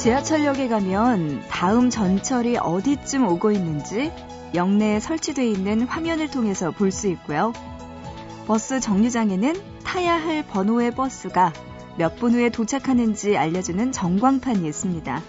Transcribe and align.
지하철역에 0.00 0.68
가면 0.68 1.42
다음 1.50 1.90
전철이 1.90 2.56
어디쯤 2.56 3.26
오고 3.26 3.52
있는지 3.52 4.10
역내에 4.54 4.98
설치되어 4.98 5.44
있는 5.44 5.82
화면을 5.82 6.30
통해서 6.30 6.70
볼 6.70 6.90
수 6.90 7.06
있고요. 7.08 7.52
버스 8.46 8.80
정류장에는 8.80 9.54
타야 9.84 10.14
할 10.14 10.42
번호의 10.46 10.92
버스가 10.92 11.52
몇 11.98 12.16
분 12.16 12.32
후에 12.32 12.48
도착하는지 12.48 13.36
알려주는 13.36 13.92
전광판이 13.92 14.66
있습니다. 14.66 15.22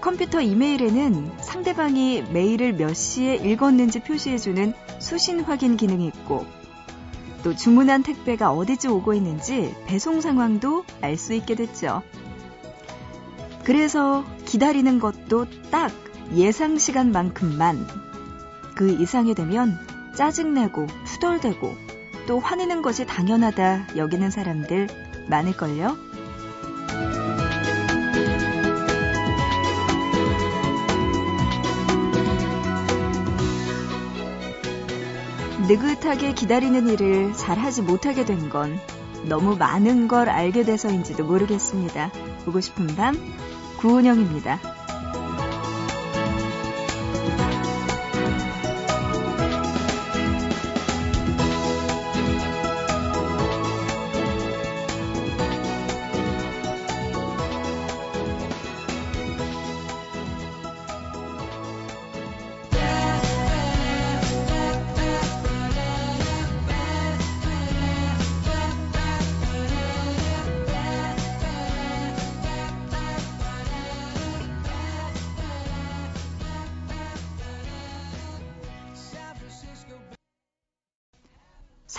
컴퓨터 0.00 0.40
이메일에는 0.40 1.32
상대방이 1.40 2.22
메일을 2.32 2.74
몇 2.74 2.94
시에 2.94 3.34
읽었는지 3.34 3.98
표시해주는 3.98 4.74
수신 5.00 5.40
확인 5.40 5.76
기능이 5.76 6.06
있고 6.06 6.46
또 7.42 7.52
주문한 7.52 8.04
택배가 8.04 8.52
어디쯤 8.52 8.92
오고 8.92 9.12
있는지 9.14 9.74
배송 9.86 10.20
상황도 10.20 10.84
알 11.00 11.16
수 11.16 11.34
있게 11.34 11.56
됐죠. 11.56 12.02
그래서 13.64 14.24
기다리는 14.44 14.98
것도 14.98 15.46
딱 15.70 15.90
예상 16.34 16.78
시간만큼만 16.78 17.86
그 18.74 18.90
이상이 18.90 19.34
되면 19.34 19.78
짜증내고 20.14 20.86
투덜대고 21.06 21.74
또 22.26 22.38
화내는 22.40 22.82
것이 22.82 23.06
당연하다 23.06 23.96
여기는 23.96 24.30
사람들 24.30 24.88
많을걸요? 25.28 25.96
느긋하게 35.68 36.34
기다리는 36.34 36.88
일을 36.88 37.32
잘 37.32 37.58
하지 37.58 37.80
못하게 37.80 38.24
된 38.26 38.50
건 38.50 38.78
너무 39.26 39.56
많은 39.56 40.08
걸 40.08 40.28
알게 40.28 40.64
돼서인지도 40.64 41.24
모르겠습니다. 41.24 42.10
보고 42.44 42.60
싶은 42.60 42.86
밤, 42.88 43.16
구은영입니다. 43.84 44.73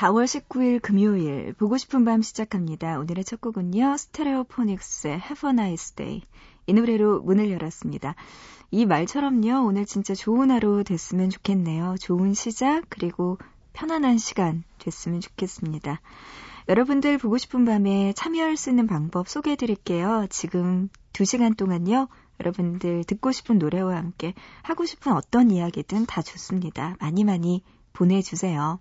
4월 0.06 0.26
19일 0.26 0.80
금요일 0.84 1.54
보고 1.54 1.78
싶은 1.78 2.06
밤 2.06 2.22
시작합니다. 2.22 3.00
오늘의 3.00 3.24
첫 3.24 3.42
곡은요. 3.42 3.98
스테레오포닉스의 3.98 5.14
Have 5.16 5.50
a 5.50 5.52
Nice 5.52 5.96
Day 5.96 6.22
이 6.68 6.74
노래로 6.74 7.22
문을 7.22 7.50
열었습니다. 7.50 8.14
이 8.70 8.86
말처럼요. 8.86 9.66
오늘 9.66 9.88
진짜 9.88 10.14
좋은 10.14 10.52
하루 10.52 10.84
됐으면 10.84 11.32
좋겠네요. 11.32 11.96
좋은 12.00 12.36
시작 12.36 12.84
그리고 12.90 13.40
편안한 13.74 14.20
시간 14.20 14.64
됐으면 14.78 15.22
좋겠습니다. 15.22 16.02
여러분들 16.70 17.18
보고 17.18 17.40
싶은 17.40 17.66
밤에 17.66 18.14
참여할 18.14 18.58
수 18.58 18.70
있는 18.70 18.86
방법 18.86 19.28
소개해 19.28 19.56
드릴게요. 19.56 20.28
지금 20.30 20.90
2시간 21.14 21.58
동안요. 21.58 22.10
여러분들 22.40 23.06
듣고 23.06 23.32
싶은 23.32 23.58
노래와 23.58 23.96
함께 23.96 24.36
하고 24.62 24.86
싶은 24.86 25.14
어떤 25.14 25.50
이야기든 25.50 26.06
다 26.06 26.22
좋습니다. 26.22 26.96
많이 27.00 27.24
많이 27.24 27.64
보내주세요. 27.94 28.80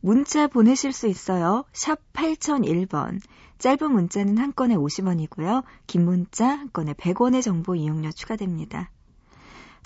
문자 0.00 0.46
보내실 0.46 0.92
수 0.92 1.06
있어요. 1.06 1.64
샵 1.72 2.00
8001번. 2.12 3.20
짧은 3.58 3.92
문자는 3.92 4.38
한 4.38 4.54
건에 4.54 4.74
50원이고요. 4.74 5.64
긴 5.86 6.04
문자 6.06 6.48
한 6.48 6.70
건에 6.72 6.94
100원의 6.94 7.42
정보 7.42 7.74
이용료 7.74 8.10
추가됩니다. 8.12 8.90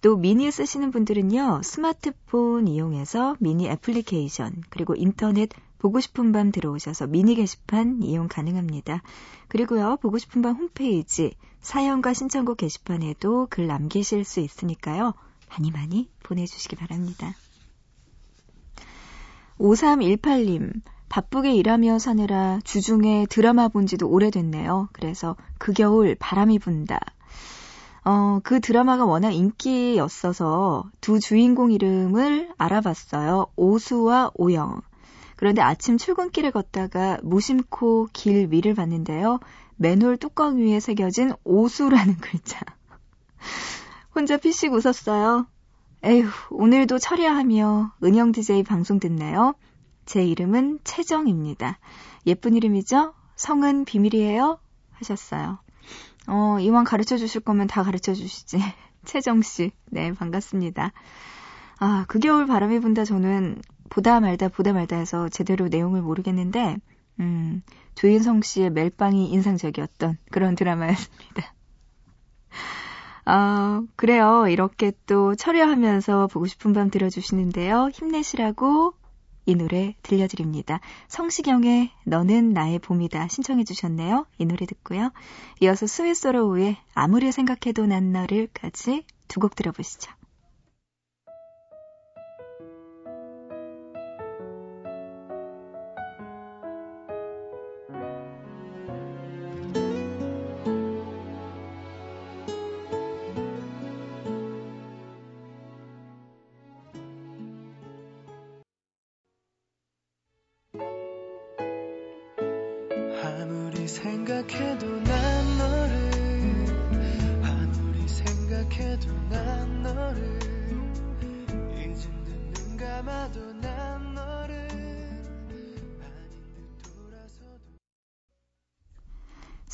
또 0.02 0.16
미니 0.16 0.50
쓰시는 0.50 0.92
분들은요. 0.92 1.62
스마트폰 1.64 2.69
이용해서 2.69 3.36
미니 3.41 3.66
애플리케이션 3.69 4.62
그리고 4.70 4.94
인터넷 4.94 5.48
보고 5.78 5.98
싶은 5.98 6.31
밤 6.31 6.52
들어오셔서 6.52 7.08
미니 7.08 7.34
게시판 7.34 8.02
이용 8.02 8.28
가능합니다. 8.28 9.02
그리고요. 9.48 9.96
보고 10.00 10.19
싶은 10.19 10.42
밤 10.42 10.54
홈페이지 10.54 11.34
사연과 11.60 12.14
신청곡 12.14 12.58
게시판에도 12.58 13.48
글 13.50 13.66
남기실 13.66 14.25
수 14.25 14.41
있으니까요. 14.41 15.14
많이 15.50 15.70
많이 15.70 16.08
보내주시기 16.22 16.76
바랍니다. 16.76 17.34
5318님, 19.64 20.82
바쁘게 21.08 21.54
일하며 21.54 21.98
사느라 21.98 22.58
주중에 22.64 23.26
드라마 23.30 23.69
본 23.69 23.86
지도 23.86 24.08
오래됐네요. 24.08 24.91
그래서 24.92 25.36
그 25.58 25.72
겨울 25.72 26.14
바람이 26.19 26.58
분다. 26.58 27.00
어, 28.04 28.41
그 28.44 28.60
드라마가 28.60 29.06
워낙 29.06 29.30
인기였어서 29.30 30.84
두 31.00 31.19
주인공 31.19 31.72
이름을 31.72 32.50
알아봤어요. 32.58 33.47
오수와 33.56 34.32
오영. 34.34 34.82
그런데 35.36 35.62
아침 35.62 35.96
출근길을 35.96 36.50
걷다가 36.50 37.19
무심코 37.22 38.08
길 38.12 38.48
위를 38.50 38.75
봤는데요. 38.75 39.41
맨홀 39.76 40.19
뚜껑 40.19 40.58
위에 40.58 40.78
새겨진 40.78 41.32
오수라는 41.42 42.19
글자. 42.20 42.60
혼자 44.14 44.36
피식 44.36 44.75
웃었어요. 44.75 45.46
에휴, 46.06 46.28
오늘도 46.50 46.98
철야하며 46.98 47.94
은영 48.04 48.32
DJ 48.32 48.62
방송 48.62 49.00
듣나요? 49.00 49.54
제 50.04 50.22
이름은 50.22 50.81
채정입니다. 50.84 51.78
예쁜 52.26 52.54
이름이죠? 52.54 53.15
성은 53.37 53.87
비밀이에요? 53.87 54.59
하셨어요. 54.93 55.60
어, 56.26 56.59
이왕 56.60 56.84
가르쳐 56.84 57.16
주실 57.16 57.41
거면 57.41 57.69
다 57.69 57.82
가르쳐 57.82 58.12
주시지. 58.12 58.59
채정씨. 59.06 59.72
네, 59.87 60.12
반갑습니다. 60.12 60.93
아, 61.78 62.04
그 62.06 62.19
겨울 62.19 62.47
바람이 62.47 62.81
분다 62.81 63.06
저는 63.06 63.62
보다 63.88 64.20
말다 64.20 64.48
보다 64.48 64.75
말다 64.75 64.97
해서 64.97 65.31
제대로 65.31 65.69
내용을 65.69 66.03
모르겠는데, 66.03 66.76
음, 67.20 67.62
조인성 67.94 68.43
씨의 68.43 68.69
멜빵이 68.72 69.31
인상적이었던 69.31 70.19
그런 70.31 70.54
드라마였습니다. 70.54 71.54
아, 73.26 73.82
그래요. 73.96 74.46
이렇게 74.48 74.92
또 75.06 75.34
철야하면서 75.34 76.26
보고 76.28 76.46
싶은 76.46 76.72
밤 76.72 76.90
들어주시는데요. 76.90 77.90
힘내시라고 77.92 78.94
이 79.46 79.54
노래 79.54 79.94
들려드립니다. 80.02 80.80
성시경의 81.08 81.90
너는 82.04 82.52
나의 82.52 82.78
봄이다 82.78 83.28
신청해 83.28 83.64
주셨네요. 83.64 84.26
이 84.38 84.46
노래 84.46 84.66
듣고요. 84.66 85.10
이어서 85.60 85.87
스위스로우의 85.87 86.76
아무리 86.94 87.31
생각해도 87.32 87.87
난 87.87 88.12
너를까지 88.12 89.04
두 89.28 89.40
곡 89.40 89.54
들어보시죠. 89.56 90.10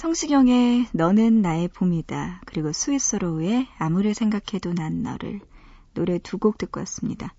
성시경의 0.04 0.86
너는 0.92 1.42
나의 1.42 1.68
봄이다 1.68 2.40
그리고 2.46 2.72
스위스로우의 2.72 3.68
아무리 3.76 4.14
생각해도 4.14 4.72
난 4.72 5.02
너를 5.02 5.40
노래 5.92 6.18
두 6.18 6.38
곡 6.38 6.56
듣고 6.56 6.80
왔습니다. 6.80 7.34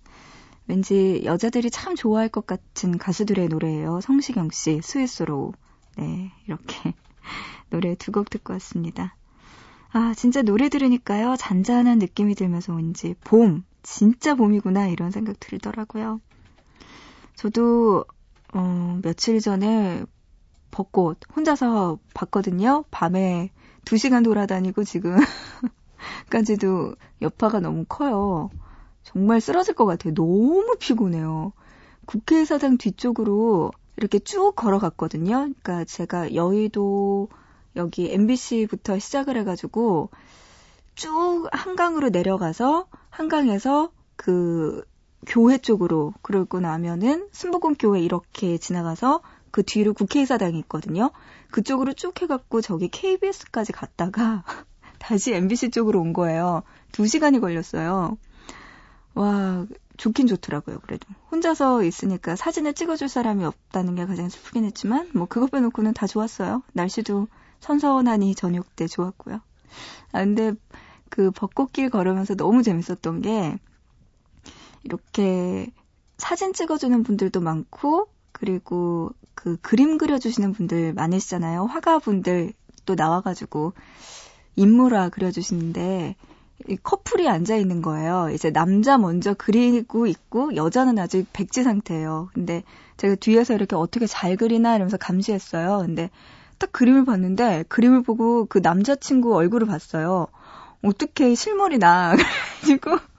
왠지 0.68 1.22
여자들이 1.24 1.72
참 1.72 1.96
좋아할 1.96 2.28
것 2.28 2.46
같은 2.46 2.98
가수들의 2.98 3.48
노래예요. 3.48 4.00
성시경 4.00 4.50
씨, 4.52 4.80
스위스로우. 4.80 5.50
네, 5.96 6.30
이렇게 6.46 6.94
노래 7.68 7.96
두 7.96 8.12
곡 8.12 8.30
듣고 8.30 8.52
왔습니다. 8.52 9.16
아, 9.90 10.14
진짜 10.16 10.42
노래 10.42 10.68
들으니까요. 10.68 11.34
잔잔한 11.36 11.98
느낌이 11.98 12.36
들면서 12.36 12.72
왠지 12.74 13.16
봄, 13.24 13.64
진짜 13.82 14.36
봄이구나 14.36 14.86
이런 14.86 15.10
생각 15.10 15.40
들더라고요. 15.40 16.20
저도 17.34 18.04
어, 18.54 19.00
며칠 19.02 19.40
전에 19.40 20.04
벚꽃 20.72 21.20
혼자서 21.36 22.00
봤거든요. 22.14 22.84
밤에 22.90 23.50
두 23.84 23.96
시간 23.96 24.24
돌아다니고 24.24 24.82
지금까지도 24.82 26.96
여파가 27.22 27.60
너무 27.60 27.84
커요. 27.88 28.50
정말 29.04 29.40
쓰러질 29.40 29.74
것 29.74 29.86
같아요. 29.86 30.14
너무 30.14 30.74
피곤해요. 30.80 31.52
국회의사당 32.06 32.78
뒤쪽으로 32.78 33.70
이렇게 33.96 34.18
쭉 34.18 34.54
걸어갔거든요. 34.56 35.30
그러니까 35.30 35.84
제가 35.84 36.34
여의도 36.34 37.28
여기 37.76 38.12
MBC부터 38.12 38.98
시작을 38.98 39.36
해가지고 39.36 40.10
쭉 40.94 41.48
한강으로 41.52 42.08
내려가서 42.08 42.86
한강에서 43.10 43.92
그 44.16 44.84
교회 45.26 45.58
쪽으로 45.58 46.12
그러고 46.22 46.60
나면은 46.60 47.28
순복음 47.30 47.76
교회 47.76 48.00
이렇게 48.00 48.58
지나가서 48.58 49.20
그 49.52 49.62
뒤로 49.62 49.92
국회의사당이 49.92 50.58
있거든요. 50.60 51.10
그쪽으로 51.50 51.92
쭉 51.92 52.20
해갖고 52.20 52.62
저기 52.62 52.88
KBS까지 52.88 53.72
갔다가 53.72 54.44
다시 54.98 55.34
MBC 55.34 55.70
쪽으로 55.70 56.00
온 56.00 56.12
거예요. 56.12 56.62
두 56.90 57.06
시간이 57.06 57.38
걸렸어요. 57.38 58.16
와, 59.14 59.66
좋긴 59.98 60.26
좋더라고요, 60.26 60.80
그래도. 60.80 61.06
혼자서 61.30 61.84
있으니까 61.84 62.34
사진을 62.34 62.72
찍어줄 62.72 63.08
사람이 63.08 63.44
없다는 63.44 63.94
게 63.94 64.06
가장 64.06 64.30
슬프긴 64.30 64.64
했지만, 64.64 65.10
뭐, 65.12 65.26
그거 65.26 65.46
빼놓고는 65.46 65.92
다 65.92 66.06
좋았어요. 66.06 66.62
날씨도 66.72 67.28
선선하니 67.60 68.34
저녁 68.34 68.74
때 68.74 68.86
좋았고요. 68.86 69.40
아, 70.12 70.24
근데 70.24 70.54
그 71.10 71.30
벚꽃길 71.30 71.90
걸으면서 71.90 72.34
너무 72.36 72.62
재밌었던 72.62 73.20
게, 73.20 73.58
이렇게 74.82 75.70
사진 76.16 76.54
찍어주는 76.54 77.02
분들도 77.02 77.40
많고, 77.40 78.08
그리고 78.32 79.12
그 79.42 79.56
그림 79.60 79.98
그려주시는 79.98 80.52
분들 80.52 80.92
많으시잖아요. 80.92 81.64
화가분들 81.64 82.52
또 82.86 82.94
나와가지고 82.94 83.72
인물화 84.54 85.08
그려주시는데, 85.08 86.14
이 86.68 86.76
커플이 86.80 87.28
앉아 87.28 87.56
있는 87.56 87.82
거예요. 87.82 88.30
이제 88.32 88.52
남자 88.52 88.98
먼저 88.98 89.34
그리고 89.36 90.06
있고 90.06 90.54
여자는 90.54 90.96
아직 91.00 91.26
백지 91.32 91.64
상태예요. 91.64 92.28
근데 92.32 92.62
제가 92.98 93.16
뒤에서 93.16 93.54
이렇게 93.54 93.74
어떻게 93.74 94.06
잘 94.06 94.36
그리나 94.36 94.76
이러면서 94.76 94.96
감시했어요. 94.96 95.78
근데 95.84 96.08
딱 96.58 96.70
그림을 96.70 97.04
봤는데 97.04 97.64
그림을 97.68 98.04
보고 98.04 98.46
그 98.46 98.58
남자친구 98.62 99.34
얼굴을 99.34 99.66
봤어요. 99.66 100.28
어떻게 100.84 101.34
실물이 101.34 101.78
나. 101.78 102.14
그래가지고 102.62 103.11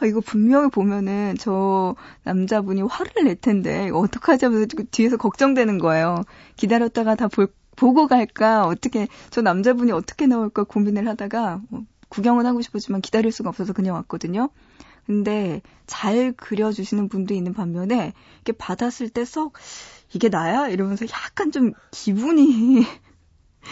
아, 0.00 0.06
이거 0.06 0.20
분명히 0.20 0.70
보면은 0.70 1.34
저 1.38 1.94
남자분이 2.24 2.82
화를 2.82 3.24
낼 3.24 3.36
텐데 3.36 3.86
이거 3.88 3.98
어떡하지 3.98 4.44
하면서 4.44 4.66
뒤에서 4.90 5.16
걱정되는 5.16 5.78
거예요. 5.78 6.22
기다렸다가 6.56 7.14
다 7.16 7.28
볼, 7.28 7.48
보고 7.76 8.06
갈까 8.06 8.66
어떻게 8.66 9.08
저 9.30 9.42
남자분이 9.42 9.92
어떻게 9.92 10.26
나올까 10.26 10.64
고민을 10.64 11.08
하다가 11.08 11.60
뭐 11.68 11.82
구경은 12.08 12.46
하고 12.46 12.62
싶었지만 12.62 13.00
기다릴 13.00 13.32
수가 13.32 13.48
없어서 13.48 13.72
그냥 13.72 13.94
왔거든요. 13.96 14.50
근데 15.06 15.62
잘 15.86 16.32
그려주시는 16.32 17.08
분도 17.08 17.34
있는 17.34 17.52
반면에 17.52 18.12
이렇게 18.36 18.52
받았을 18.52 19.08
때 19.08 19.24
썩 19.24 19.52
이게 20.12 20.28
나야? 20.28 20.68
이러면서 20.68 21.04
약간 21.06 21.50
좀 21.50 21.72
기분이 21.90 22.84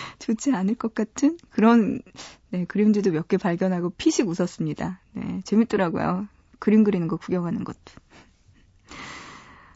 좋지 0.19 0.53
않을 0.53 0.75
것 0.77 0.95
같은 0.95 1.39
그런 1.51 2.01
네, 2.51 2.65
그림들도 2.67 3.11
몇 3.13 3.29
개 3.29 3.37
발견하고 3.37 3.91
피식 3.91 4.29
웃었습니다. 4.29 5.01
네, 5.13 5.41
재밌더라고요. 5.45 6.29
그림 6.59 6.85
그리는 6.85 7.09
거 7.09 7.17
구경하는 7.17 7.65
것도. 7.65 7.79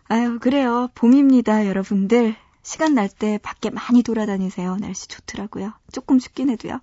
아유, 0.08 0.38
그래요. 0.40 0.88
봄입니다, 0.94 1.66
여러분들. 1.66 2.34
시간 2.62 2.94
날 2.94 3.08
때 3.08 3.38
밖에 3.42 3.70
많이 3.70 4.02
돌아다니세요. 4.02 4.76
날씨 4.76 5.08
좋더라고요. 5.08 5.72
조금 5.92 6.18
춥긴 6.18 6.50
해도요. 6.50 6.80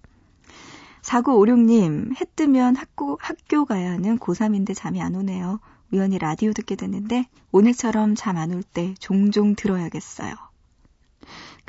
4956님, 1.01 2.19
해 2.19 2.25
뜨면 2.35 2.75
학교, 2.75 3.17
학교 3.21 3.65
가야 3.65 3.91
하는 3.91 4.17
고3인데 4.17 4.75
잠이 4.75 5.01
안 5.01 5.15
오네요. 5.15 5.59
우연히 5.91 6.17
라디오 6.17 6.51
듣게 6.53 6.75
됐는데, 6.75 7.27
오늘처럼 7.51 8.15
잠 8.15 8.37
안 8.37 8.51
올 8.51 8.63
때 8.63 8.95
종종 8.99 9.55
들어야겠어요. 9.55 10.33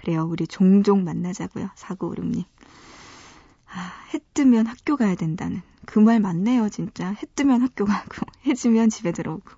그래요. 0.07 0.25
우리 0.31 0.47
종종 0.47 1.03
만나자고요. 1.03 1.69
4956님. 1.75 2.45
아, 3.69 3.93
해 4.15 4.21
뜨면 4.35 4.67
학교 4.69 4.97
가야 4.97 5.17
된다는. 5.17 5.63
그 5.85 5.99
말 5.99 6.21
맞네요, 6.21 6.69
진짜. 6.69 7.09
해 7.09 7.17
뜨면 7.35 7.61
학교 7.63 7.85
가고, 7.85 8.09
해 8.47 8.55
지면 8.55 8.89
집에 8.89 9.11
들어오고. 9.11 9.51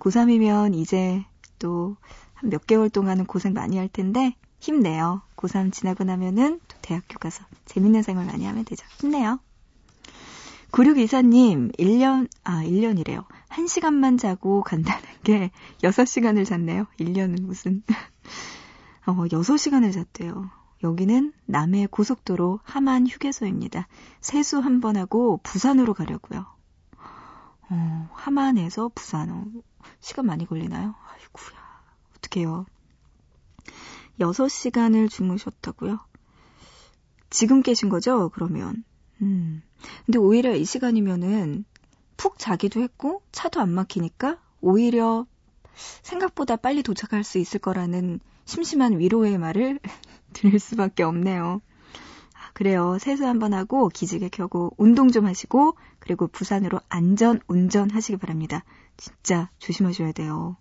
고3이면 0.00 0.74
이제 0.74 1.24
또 1.60 1.96
한 2.34 2.50
몇 2.50 2.66
개월 2.66 2.90
동안은 2.90 3.26
고생 3.26 3.52
많이 3.52 3.78
할 3.78 3.88
텐데, 3.88 4.34
힘내요. 4.58 5.22
고3 5.36 5.72
지나고 5.72 6.02
나면은 6.02 6.58
또 6.66 6.76
대학교 6.82 7.18
가서 7.20 7.44
재밌는 7.66 8.02
생활 8.02 8.26
많이 8.26 8.46
하면 8.46 8.64
되죠. 8.64 8.84
힘내요. 8.98 9.38
9624님, 10.72 11.76
1년, 11.78 12.28
아, 12.42 12.64
1년이래요. 12.64 13.24
1시간만 13.50 14.18
자고 14.18 14.62
간다는 14.64 15.02
게 15.22 15.52
6시간을 15.82 16.44
잤네요. 16.44 16.86
1년은 16.98 17.42
무슨. 17.42 17.84
어, 19.08 19.14
6시간을 19.14 19.90
잤대요. 19.92 20.50
여기는 20.82 21.32
남해 21.46 21.86
고속도로 21.86 22.60
하만 22.62 23.06
휴게소입니다. 23.06 23.88
세수 24.20 24.58
한 24.58 24.80
번 24.80 24.96
하고 24.98 25.40
부산으로 25.42 25.94
가려고요. 25.94 26.44
어, 27.70 28.08
하만에서 28.12 28.90
부산. 28.94 29.30
어, 29.30 29.44
시간 30.00 30.26
많이 30.26 30.44
걸리나요? 30.46 30.94
아이구야. 31.08 31.58
어떡해요. 32.18 32.66
6시간을 34.20 35.08
주무셨다고요? 35.08 36.00
지금 37.30 37.62
깨신 37.62 37.88
거죠? 37.88 38.28
그러면. 38.34 38.84
음. 39.22 39.62
근데 40.04 40.18
오히려 40.18 40.54
이 40.54 40.66
시간이면은 40.66 41.64
푹 42.18 42.38
자기도 42.38 42.82
했고 42.82 43.22
차도 43.32 43.60
안 43.60 43.70
막히니까 43.70 44.38
오히려 44.60 45.24
생각보다 46.02 46.56
빨리 46.56 46.82
도착할 46.82 47.24
수 47.24 47.38
있을 47.38 47.58
거라는 47.60 48.20
심심한 48.48 48.98
위로의 48.98 49.36
말을 49.36 49.78
들을 50.32 50.58
수밖에 50.58 51.02
없네요. 51.02 51.60
아, 52.32 52.50
그래요. 52.54 52.96
세수 52.98 53.26
한번 53.26 53.52
하고 53.52 53.90
기지개 53.90 54.30
켜고 54.30 54.72
운동 54.78 55.10
좀 55.10 55.26
하시고 55.26 55.76
그리고 55.98 56.26
부산으로 56.28 56.80
안전 56.88 57.40
운전하시기 57.46 58.16
바랍니다. 58.16 58.64
진짜 58.96 59.50
조심하셔야 59.58 60.12
돼요. 60.12 60.56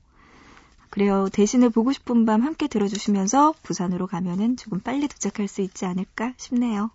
그래요. 0.89 1.29
대신에 1.31 1.69
보고 1.69 1.93
싶은 1.93 2.25
밤 2.25 2.41
함께 2.41 2.67
들어주시면서 2.67 3.53
부산으로 3.63 4.05
가면은 4.05 4.57
조금 4.57 4.81
빨리 4.81 5.07
도착할 5.07 5.47
수 5.47 5.61
있지 5.61 5.85
않을까 5.85 6.33
싶네요. 6.35 6.91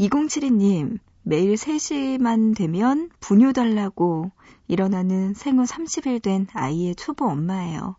2072님, 0.00 0.98
매일 1.24 1.54
3시만 1.56 2.56
되면 2.56 3.10
분유 3.20 3.52
달라고 3.52 4.30
일어나는 4.66 5.34
생후 5.34 5.64
30일 5.64 6.22
된 6.22 6.46
아이의 6.54 6.94
초보 6.94 7.26
엄마예요. 7.26 7.96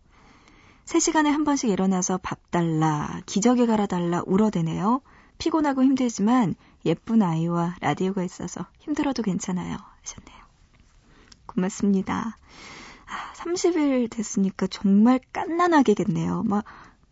3시간에 0.84 1.30
한 1.30 1.44
번씩 1.44 1.70
일어나서 1.70 2.18
밥 2.18 2.50
달라, 2.50 3.20
기저귀 3.26 3.66
갈아달라 3.66 4.22
울어대네요. 4.26 5.00
피곤하고 5.38 5.82
힘들지만 5.82 6.54
예쁜 6.84 7.22
아이와 7.22 7.76
라디오가 7.80 8.22
있어서 8.22 8.66
힘들어도 8.78 9.22
괜찮아요. 9.22 9.76
하셨네요. 10.02 10.44
고맙습니다. 11.46 12.38
30일 13.36 14.10
됐으니까 14.10 14.66
정말 14.66 15.20
깐난하게겠네요. 15.32 16.42
막, 16.44 16.64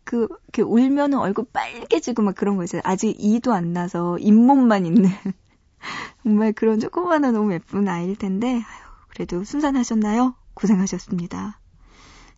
그, 0.05 0.29
이렇게 0.45 0.62
울면은 0.62 1.19
얼굴 1.19 1.47
빨개지고 1.52 2.23
막 2.23 2.35
그런 2.35 2.57
거 2.57 2.64
있어요. 2.64 2.83
아직 2.85 3.14
이도 3.19 3.52
안 3.52 3.73
나서 3.73 4.19
잇몸만 4.19 4.85
있는. 4.87 5.11
정말 6.23 6.52
그런 6.52 6.81
조그마한 6.81 7.33
너무 7.33 7.52
예쁜 7.52 7.88
아이일 7.88 8.17
텐데, 8.17 8.55
아유, 8.55 8.85
그래도 9.09 9.45
순산하셨나요? 9.45 10.35
고생하셨습니다. 10.55 11.59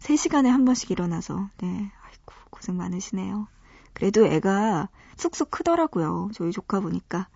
3시간에 0.04 0.48
한 0.48 0.66
번씩 0.66 0.90
일어나서, 0.90 1.48
네, 1.58 1.66
아이고, 1.66 2.34
고생 2.50 2.76
많으시네요. 2.76 3.48
그래도 3.94 4.26
애가 4.26 4.90
쑥쑥 5.16 5.50
크더라고요. 5.50 6.30
저희 6.34 6.52
조카 6.52 6.80
보니까. 6.80 7.28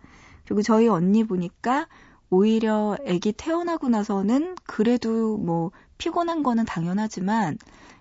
그리고 0.44 0.60
저희 0.60 0.86
언니 0.86 1.24
보니까 1.24 1.88
오히려 2.28 2.96
아기 3.08 3.32
태어나고 3.32 3.88
나서는 3.88 4.54
그래도 4.66 5.38
뭐 5.38 5.70
피곤한 5.96 6.42
거는 6.42 6.66
당연하지만 6.66 7.56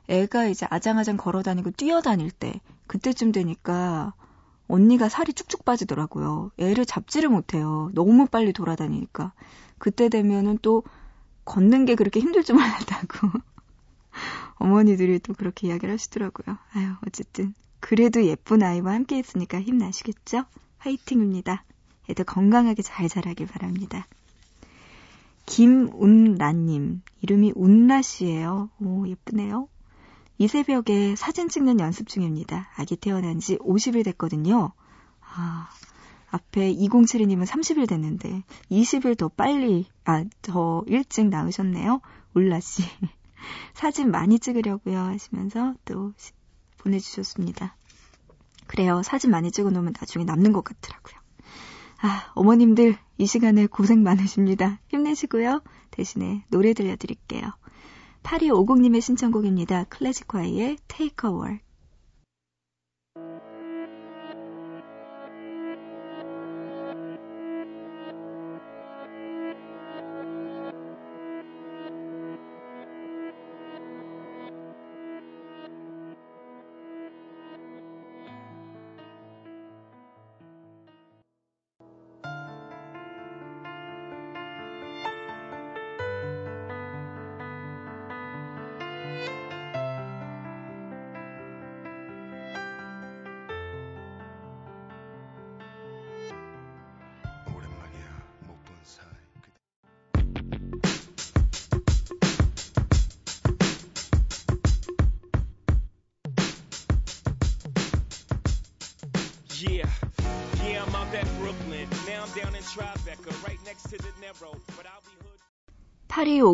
애가 0.09 0.47
이제 0.47 0.67
아장아장 0.69 1.15
걸어 1.15 1.43
다니고 1.43 1.71
뛰어다닐 1.71 2.29
때 2.31 2.59
그때쯤 2.87 3.31
되니까 3.31 4.13
언니가 4.67 5.07
살이 5.07 5.31
쭉쭉 5.31 5.63
빠지더라고요. 5.63 6.51
애를 6.57 6.85
잡지를 6.85 7.29
못해요. 7.29 7.89
너무 7.93 8.27
빨리 8.27 8.51
돌아다니니까. 8.51 9.31
그때 9.77 10.09
되면은 10.09 10.59
또 10.61 10.83
걷는 11.45 11.85
게 11.85 11.95
그렇게 11.95 12.19
힘들 12.19 12.43
줄 12.43 12.55
몰랐다고. 12.55 13.29
어머니들이 14.59 15.19
또 15.19 15.33
그렇게 15.33 15.67
이야기를 15.67 15.93
하시더라고요. 15.93 16.57
아유, 16.73 16.93
어쨌든. 17.05 17.53
그래도 17.79 18.25
예쁜 18.25 18.63
아이와 18.63 18.93
함께 18.93 19.19
있으니까 19.19 19.61
힘나시겠죠? 19.61 20.45
화이팅입니다. 20.79 21.63
애들 22.09 22.25
건강하게 22.25 22.81
잘 22.81 23.07
자라길 23.07 23.47
바랍니다. 23.47 24.07
김운라님, 25.45 27.01
이름이 27.21 27.53
운라 27.55 28.01
씨예요. 28.01 28.69
오, 28.81 29.07
예쁘네요. 29.07 29.67
이 30.37 30.47
새벽에 30.47 31.15
사진 31.15 31.49
찍는 31.49 31.79
연습 31.79 32.07
중입니다. 32.07 32.69
아기 32.75 32.95
태어난 32.95 33.39
지 33.39 33.57
50일 33.57 34.03
됐거든요. 34.05 34.71
아, 35.21 35.69
아, 35.69 35.69
앞에 36.29 36.73
2072님은 36.73 37.45
30일 37.45 37.87
됐는데 37.87 38.43
20일 38.69 39.17
더 39.17 39.29
빨리, 39.29 39.87
아, 40.03 40.23
더 40.41 40.83
일찍 40.87 41.27
나으셨네요. 41.27 42.01
울라 42.33 42.59
씨. 42.59 42.83
사진 43.73 44.11
많이 44.11 44.39
찍으려고요 44.39 44.97
하시면서 44.97 45.75
또 45.85 46.13
보내주셨습니다. 46.79 47.75
그래요. 48.67 49.01
사진 49.03 49.31
많이 49.31 49.51
찍어 49.51 49.69
놓으면 49.69 49.93
나중에 49.99 50.25
남는 50.25 50.53
것 50.53 50.63
같더라고요. 50.63 51.15
아, 52.01 52.31
어머님들 52.35 52.97
이 53.17 53.25
시간에 53.25 53.65
고생 53.65 54.03
많으십니다. 54.03 54.79
힘내시고요. 54.89 55.61
대신에 55.91 56.43
노래 56.49 56.73
들려드릴게요. 56.73 57.53
8250님의 58.23 59.01
신청곡입니다. 59.01 59.85
클래식화의 59.85 60.77
Take 60.87 61.29
a 61.29 61.35
Walk. 61.35 61.66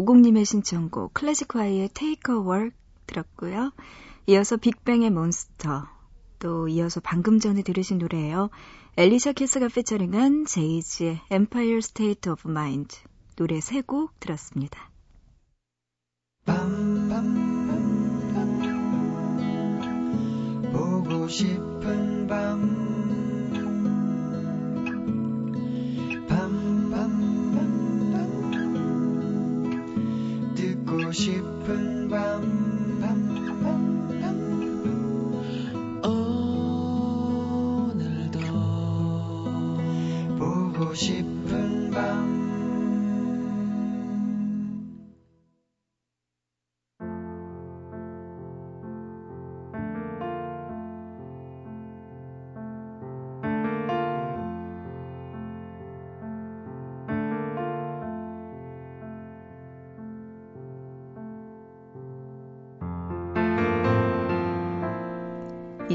8250님의 0.02 0.46
신청곡 0.46 1.14
클래식화의 1.14 1.90
Take 1.94 2.34
a 2.34 2.40
Walk 2.42 2.76
들었고요. 3.06 3.72
이어서 4.28 4.58
빅뱅의 4.58 5.12
몬스터, 5.12 5.86
또 6.40 6.68
이어서 6.68 7.00
방금 7.00 7.40
전에 7.40 7.62
들으신 7.62 8.00
노래예요. 8.00 8.50
엘리샤 8.98 9.34
키스가 9.34 9.68
피처링한 9.68 10.46
제이지의 10.46 11.22
Empire 11.32 11.78
State 11.78 12.32
of 12.32 12.50
Mind 12.50 12.98
노래 13.36 13.60
세 13.60 13.82
곡 13.82 14.20
들었습니다. 14.20 14.90
밤, 16.46 17.10
밤, 17.10 18.34
밤, 18.34 18.62
보고 20.72 21.28
싶은 21.28 22.28
밤 22.28 23.23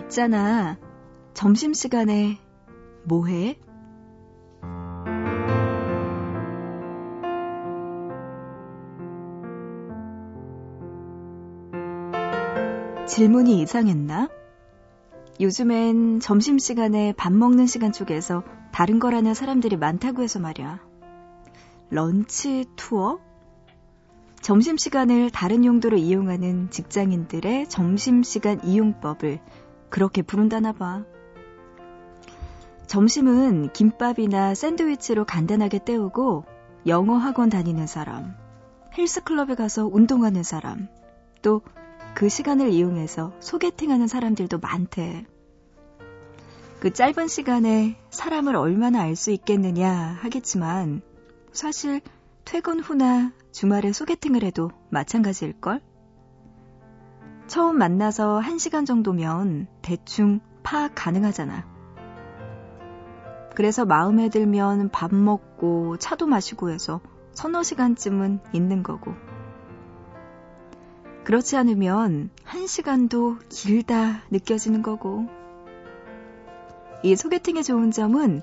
있잖아. 0.09 0.79
점심시간에 1.35 2.39
뭐 3.05 3.27
해? 3.27 3.59
질문이 13.07 13.61
이상했나? 13.61 14.31
요즘엔 15.41 16.21
점심시간에 16.21 17.13
밥 17.17 17.33
먹는 17.33 17.67
시간 17.67 17.93
쪽에서 17.93 18.43
다른 18.73 18.99
거라는 18.99 19.35
사람들이 19.35 19.77
많다고 19.77 20.23
해서 20.23 20.39
말이야. 20.39 20.81
런치 21.91 22.65
투어? 22.77 23.21
점심시간을 24.41 25.31
다른 25.31 25.65
용도로 25.65 25.99
이용하는 25.99 26.71
직장인들의 26.71 27.69
점심시간 27.69 28.65
이용법을 28.65 29.41
그렇게 29.91 30.23
부른다나 30.23 30.73
봐. 30.73 31.05
점심은 32.87 33.73
김밥이나 33.73 34.55
샌드위치로 34.55 35.25
간단하게 35.25 35.81
때우고 35.85 36.45
영어 36.87 37.17
학원 37.17 37.51
다니는 37.51 37.87
사람, 37.87 38.35
헬스클럽에 38.97 39.55
가서 39.55 39.87
운동하는 39.87 40.43
사람, 40.43 40.89
또 41.43 41.61
그 42.19 42.29
시간을 42.29 42.71
이용해서 42.71 43.33
소개팅하는 43.39 44.09
사람들도 44.09 44.59
많대. 44.59 45.25
그 46.81 46.93
짧은 46.93 47.29
시간에 47.29 47.97
사람을 48.11 48.57
얼마나 48.57 49.03
알 49.03 49.15
수 49.15 49.31
있겠느냐 49.31 50.19
하겠지만 50.21 51.03
사실 51.53 52.01
퇴근 52.45 52.81
후나 52.81 53.33
주말에 53.53 53.93
소개팅을 53.93 54.43
해도 54.43 54.73
마찬가지일걸? 54.91 55.81
처음 57.49 57.79
만나서 57.79 58.41
1시간 58.45 58.85
정도면 58.85 59.69
대충 59.81 60.41
파악 60.63 60.93
가능하잖아. 60.95 61.67
그래서 63.55 63.87
마음에 63.87 64.29
들면 64.29 64.91
밥 64.91 65.15
먹고 65.15 65.97
차도 65.97 66.27
마시고 66.27 66.69
해서 66.69 67.01
서너 67.33 67.63
시간쯤은 67.63 68.41
있는 68.53 68.83
거고. 68.83 69.15
그렇지 71.25 71.57
않으면 71.57 72.29
1시간도 72.45 73.39
길다 73.49 74.23
느껴지는 74.31 74.83
거고. 74.83 75.27
이 77.03 77.17
소개팅의 77.17 77.65
좋은 77.65 77.91
점은 77.91 78.43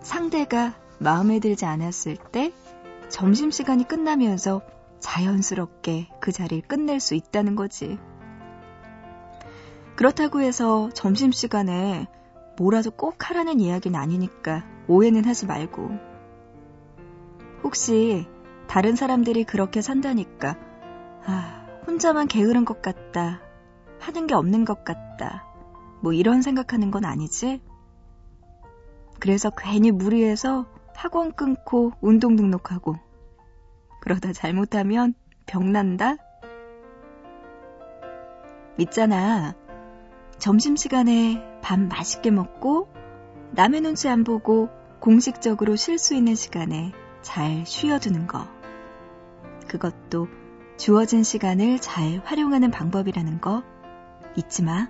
상대가 0.00 0.74
마음에 0.98 1.40
들지 1.40 1.64
않았을 1.64 2.16
때 2.30 2.52
점심시간이 3.08 3.88
끝나면서 3.88 4.62
자연스럽게 5.00 6.08
그 6.20 6.30
자리를 6.30 6.68
끝낼 6.68 7.00
수 7.00 7.16
있다는 7.16 7.56
거지. 7.56 7.98
그렇다고 9.96 10.40
해서 10.40 10.90
점심시간에 10.90 12.06
뭐라도 12.58 12.90
꼭 12.90 13.30
하라는 13.30 13.60
이야기는 13.60 13.98
아니니까 13.98 14.64
오해는 14.88 15.24
하지 15.24 15.46
말고. 15.46 15.90
혹시 17.62 18.26
다른 18.66 18.96
사람들이 18.96 19.44
그렇게 19.44 19.80
산다니까, 19.80 20.56
아, 21.26 21.66
혼자만 21.86 22.28
게으른 22.28 22.64
것 22.64 22.82
같다. 22.82 23.40
하는 24.00 24.26
게 24.26 24.34
없는 24.34 24.64
것 24.64 24.84
같다. 24.84 25.46
뭐 26.02 26.12
이런 26.12 26.42
생각하는 26.42 26.90
건 26.90 27.04
아니지? 27.04 27.62
그래서 29.20 29.50
괜히 29.50 29.90
무리해서 29.90 30.66
학원 30.94 31.32
끊고 31.32 31.92
운동 32.00 32.36
등록하고 32.36 32.96
그러다 34.00 34.32
잘못하면 34.32 35.14
병난다? 35.46 36.16
있잖아. 38.78 39.54
점심시간에 40.38 41.60
밥 41.62 41.80
맛있게 41.80 42.30
먹고 42.30 42.88
남의 43.52 43.80
눈치 43.80 44.08
안 44.08 44.24
보고 44.24 44.68
공식적으로 45.00 45.76
쉴 45.76 45.98
수 45.98 46.14
있는 46.14 46.34
시간에 46.34 46.92
잘 47.22 47.64
쉬어두는 47.66 48.26
거. 48.26 48.46
그것도 49.68 50.28
주어진 50.76 51.22
시간을 51.22 51.80
잘 51.80 52.20
활용하는 52.24 52.70
방법이라는 52.70 53.40
거 53.40 53.62
잊지 54.36 54.62
마. 54.62 54.88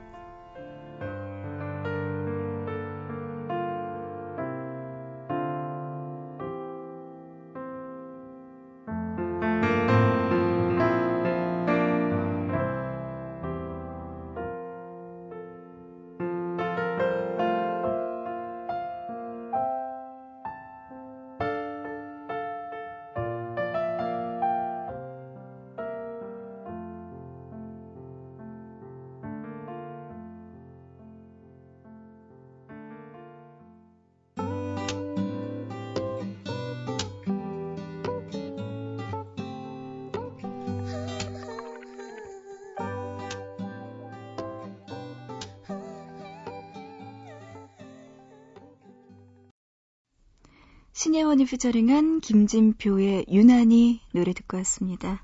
신예원이 51.05 51.45
피처링한 51.45 52.21
김진표의 52.21 53.27
유난히 53.31 54.01
노래 54.15 54.33
듣고 54.33 54.57
왔습니다. 54.57 55.23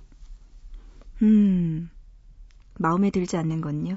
음, 1.23 1.89
마음에 2.79 3.09
들지 3.09 3.39
않는 3.39 3.63
건요. 3.63 3.97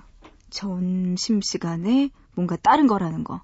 점심시간에 0.50 2.10
뭔가 2.36 2.56
다른 2.56 2.88
거라는 2.88 3.26
거. 3.26 3.42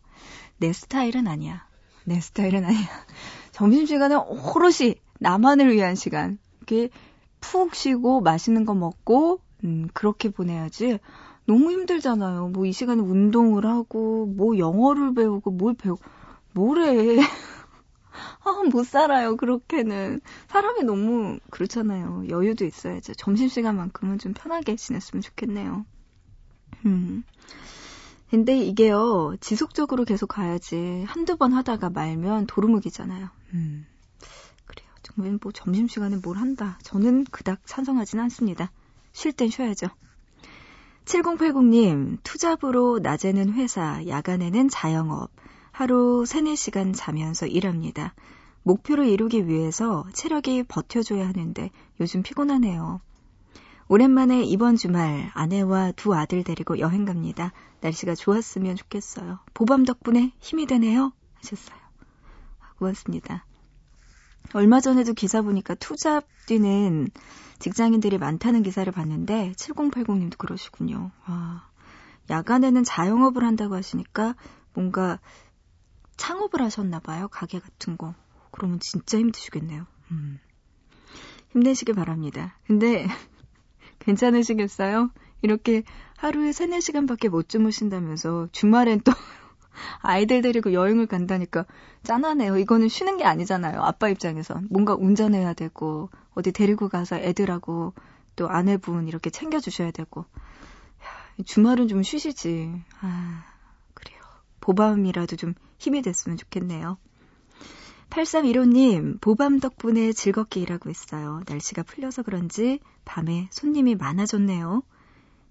내 0.58 0.72
스타일은 0.72 1.28
아니야. 1.28 1.68
내 2.06 2.22
스타일은 2.22 2.64
아니야. 2.64 2.80
점심시간에 3.52 4.16
오롯이 4.16 4.96
나만을 5.20 5.74
위한 5.74 5.96
시간. 5.96 6.40
이렇게 6.60 6.88
푹 7.42 7.76
쉬고 7.76 8.22
맛있는 8.22 8.64
거 8.64 8.74
먹고, 8.74 9.42
음, 9.66 9.90
그렇게 9.94 10.30
보내야지. 10.30 11.00
너무 11.46 11.74
힘들잖아요. 11.74 12.48
뭐 12.48 12.66
이 12.66 12.72
시간에 12.72 13.02
운동을 13.02 13.66
하고, 13.66 14.28
뭐 14.28 14.58
영어를 14.58 15.14
배우고, 15.14 15.52
뭘 15.52 15.74
배우고, 15.74 16.02
뭐래. 16.54 17.18
아, 18.50 18.64
못 18.64 18.86
살아요, 18.86 19.36
그렇게는. 19.38 20.22
사람이 20.48 20.84
너무 20.84 21.40
그렇잖아요. 21.50 22.26
여유도 22.30 22.66
있어야죠. 22.66 23.14
점심시간만큼은 23.14 24.20
좀 24.20 24.34
편하게 24.34 24.76
지냈으면 24.76 25.22
좋겠네요. 25.22 25.86
음. 26.86 27.24
근데 28.30 28.58
이게요, 28.58 29.36
지속적으로 29.40 30.06
계속 30.06 30.28
가야지. 30.28 31.04
한두 31.08 31.36
번 31.36 31.54
하다가 31.54 31.90
말면 31.90 32.46
도루묵이잖아요. 32.48 33.30
음. 33.54 33.86
그래요. 34.66 34.90
정말 35.02 35.40
뭐 35.42 35.52
점심시간에 35.52 36.18
뭘 36.18 36.38
한다. 36.38 36.78
저는 36.84 37.26
그닥 37.26 37.62
찬성하진 37.66 38.20
않습니다. 38.20 38.72
쉴 39.14 39.32
땐 39.32 39.50
쉬어야죠. 39.50 39.88
7080님, 41.06 42.20
투잡으로 42.24 43.00
낮에는 43.00 43.54
회사, 43.54 44.06
야간에는 44.08 44.70
자영업. 44.70 45.32
하루 45.72 46.26
3, 46.26 46.44
4시간 46.44 46.94
자면서 46.96 47.48
일합니다. 47.48 48.14
목표를 48.64 49.08
이루기 49.08 49.48
위해서 49.48 50.06
체력이 50.14 50.64
버텨줘야 50.64 51.28
하는데 51.28 51.72
요즘 52.00 52.24
피곤하네요. 52.24 53.02
오랜만에 53.88 54.44
이번 54.44 54.76
주말 54.76 55.32
아내와 55.34 55.94
두 55.94 56.14
아들 56.14 56.44
데리고 56.44 56.78
여행 56.78 57.06
갑니다. 57.06 57.52
날씨가 57.82 58.14
좋았으면 58.16 58.76
좋겠어요. 58.76 59.40
보밤 59.54 59.84
덕분에 59.84 60.32
힘이 60.40 60.68
되네요. 60.68 61.12
하셨어요. 61.36 61.78
고맙습니다. 62.78 63.46
얼마 64.54 64.80
전에도 64.80 65.14
기사 65.14 65.42
보니까 65.42 65.76
투잡 65.76 66.26
뛰는 66.46 67.10
직장인들이 67.60 68.18
많다는 68.18 68.64
기사를 68.64 68.92
봤는데 68.92 69.54
7080님도 69.58 70.38
그러시군요. 70.38 71.12
와, 71.28 71.68
야간에는 72.30 72.84
자영업을 72.84 73.44
한다고 73.44 73.76
하시니까 73.76 74.36
뭔가 74.74 75.20
창업을 76.18 76.62
하셨나 76.62 77.00
봐요. 77.00 77.28
가게 77.28 77.60
같은 77.60 77.98
거. 77.98 78.14
그러면 78.52 78.80
진짜 78.80 79.18
힘드시겠네요. 79.18 79.86
음. 80.12 80.40
힘내시길 81.52 81.96
바랍니다. 81.96 82.56
근데 82.66 83.08
괜찮으시겠어요? 84.00 85.12
이렇게 85.42 85.84
하루에 86.18 86.52
3, 86.52 86.72
4시간밖에 86.72 87.30
못 87.30 87.48
주무신다면서 87.50 88.50
주말엔 88.52 89.02
또 89.02 89.12
아이들 90.02 90.42
데리고 90.42 90.74
여행을 90.74 91.08
간다니까 91.08 91.66
짠하네요. 92.04 92.58
이거는 92.58 92.90
쉬는 92.90 93.18
게 93.18 93.24
아니잖아요. 93.24 93.82
아빠 93.82 94.10
입장에선. 94.10 94.68
뭔가 94.70 94.96
운전해야 94.96 95.54
되고 95.54 96.10
어디 96.34 96.52
데리고 96.52 96.90
가서 96.90 97.16
애들하고 97.18 97.94
또 98.36 98.50
아내분 98.50 99.08
이렇게 99.08 99.30
챙겨주셔야 99.30 99.92
되고 99.92 100.26
주말은 101.46 101.88
좀 101.88 102.04
쉬시지. 102.04 102.74
아, 103.02 103.46
그래요. 103.94 104.20
보밤이라도 104.60 105.36
좀 105.36 105.54
힘이 105.78 106.02
됐으면 106.02 106.38
좋겠네요. 106.38 106.98
8315님, 108.10 109.22
보밤 109.22 109.60
덕분에 109.60 110.14
즐겁게 110.14 110.60
일하고 110.62 110.90
있어요. 110.90 111.42
날씨가 111.48 111.84
풀려서 111.84 112.24
그런지 112.24 112.80
밤에 113.06 113.48
손님이 113.52 113.96
많아졌네요. 113.96 114.84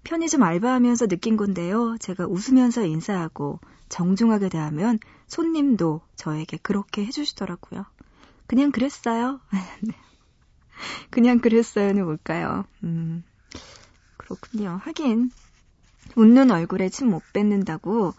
편의점 0.03 0.43
알바하면서 0.43 1.07
느낀 1.07 1.37
건데요. 1.37 1.97
제가 1.99 2.25
웃으면서 2.27 2.85
인사하고 2.85 3.59
정중하게 3.89 4.49
대하면 4.49 4.99
손님도 5.27 6.01
저에게 6.15 6.57
그렇게 6.57 7.05
해주시더라고요. 7.05 7.85
그냥 8.47 8.71
그랬어요. 8.71 9.39
네. 9.81 9.93
그냥 11.09 11.39
그랬어요는 11.39 12.05
뭘까요? 12.05 12.65
음, 12.83 13.23
그렇군요. 14.17 14.79
하긴, 14.83 15.31
웃는 16.15 16.51
얼굴에 16.51 16.89
침 16.89 17.09
못 17.09 17.21
뱉는다고 17.33 18.13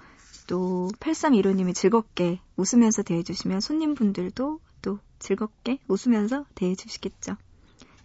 또 0.50 0.88
8315님이 0.98 1.72
즐겁게 1.76 2.40
웃으면서 2.56 3.04
대해주시면 3.04 3.60
손님분들도 3.60 4.58
또 4.82 4.98
즐겁게 5.20 5.78
웃으면서 5.86 6.44
대해주시겠죠. 6.56 7.36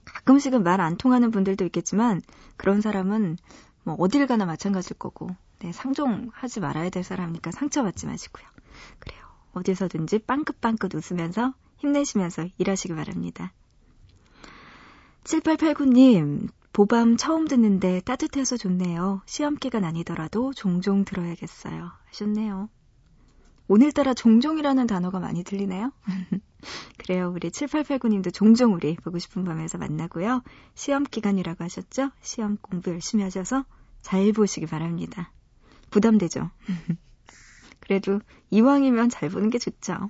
가끔씩은 0.05 0.61
말 0.61 0.79
안 0.79 0.95
통하는 0.95 1.31
분들도 1.31 1.65
있겠지만 1.65 2.21
그런 2.55 2.81
사람은 2.81 3.37
뭐 3.83 3.95
어딜 3.95 4.27
가나 4.27 4.45
마찬가지일 4.45 4.99
거고 4.99 5.35
네, 5.57 5.71
상종하지 5.71 6.59
말아야 6.59 6.91
될 6.91 7.03
사람이니까 7.03 7.49
상처받지 7.49 8.05
마시고요. 8.05 8.45
그래요. 8.99 9.23
어디서든지 9.53 10.19
빵긋빵긋 10.19 10.93
웃으면서 10.93 11.55
힘내시면서 11.77 12.45
일하시기 12.59 12.93
바랍니다. 12.93 13.53
7889님, 15.23 16.49
보밤 16.75 17.15
처음 17.15 17.47
듣는데 17.47 18.01
따뜻해서 18.01 18.57
좋네요. 18.57 19.21
시험 19.25 19.55
기간 19.55 19.85
아니더라도 19.85 20.51
종종 20.51 21.05
들어야겠어요. 21.05 21.89
하셨네요. 22.07 22.67
오늘따라 23.69 24.13
종종이라는 24.13 24.85
단어가 24.85 25.21
많이 25.21 25.45
들리네요. 25.45 25.93
그래요. 26.99 27.31
우리 27.33 27.49
7889님도 27.49 28.33
종종 28.33 28.73
우리 28.73 28.97
보고 28.97 29.17
싶은 29.19 29.45
밤에서 29.45 29.77
만나고요. 29.77 30.43
시험 30.73 31.05
기간이라고 31.05 31.63
하셨죠? 31.63 32.11
시험 32.19 32.57
공부 32.57 32.91
열심히 32.91 33.23
하셔서 33.23 33.63
잘 34.01 34.33
보시기 34.33 34.65
바랍니다. 34.65 35.31
부담되죠? 35.91 36.51
그래도 37.79 38.19
이왕이면 38.49 39.07
잘 39.07 39.29
보는 39.29 39.49
게 39.49 39.59
좋죠. 39.59 40.09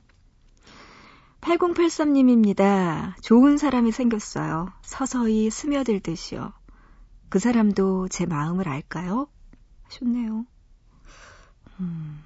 8083님입니다. 1.46 3.14
좋은 3.22 3.58
사람이 3.58 3.92
생겼어요. 3.92 4.74
서서히 4.82 5.52
스며들듯이요. 5.52 6.52
그 7.30 7.38
사람도 7.38 8.08
제 8.08 8.26
마음을 8.26 8.68
알까요? 8.68 9.28
하셨네요. 9.84 10.46
음, 11.80 12.24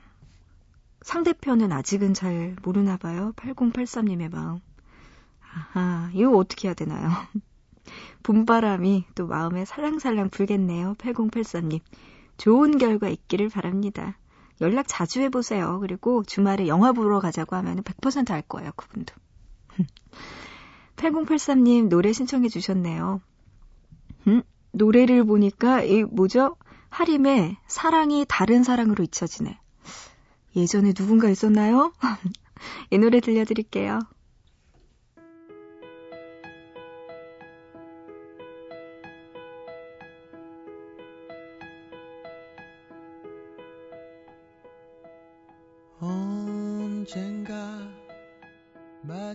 상대편은 1.02 1.74
아직은 1.74 2.14
잘 2.14 2.56
모르나 2.64 2.96
봐요. 2.96 3.34
8083님의 3.36 4.32
마음. 4.32 4.60
아하, 5.42 6.10
이거 6.14 6.38
어떻게 6.38 6.70
해야 6.70 6.74
되나요? 6.74 7.10
봄바람이 8.24 9.04
또 9.16 9.28
마음에 9.28 9.66
살랑살랑 9.66 10.30
불겠네요. 10.30 10.96
8083님. 10.96 11.82
좋은 12.38 12.78
결과 12.78 13.10
있기를 13.10 13.50
바랍니다. 13.50 14.18
연락 14.62 14.86
자주 14.88 15.22
해보세요. 15.22 15.80
그리고 15.80 16.24
주말에 16.24 16.68
영화 16.68 16.92
보러 16.92 17.20
가자고 17.20 17.56
하면 17.56 17.82
100%할 17.84 18.42
거예요, 18.44 18.72
그분도. 18.76 19.14
8083님 20.98 21.88
노래 21.88 22.12
신청해 22.12 22.50
주셨네요. 22.50 23.22
음? 24.28 24.42
노래를 24.72 25.24
보니까 25.24 25.84
이 25.84 26.04
뭐죠? 26.04 26.58
하림의 26.90 27.58
사랑이 27.68 28.26
다른 28.28 28.64
사랑으로 28.64 29.04
잊혀지네. 29.04 29.58
예전에 30.56 30.94
누군가 30.94 31.30
있었나요? 31.30 31.94
이 32.92 32.98
노래 32.98 33.20
들려드릴게요. 33.20 34.00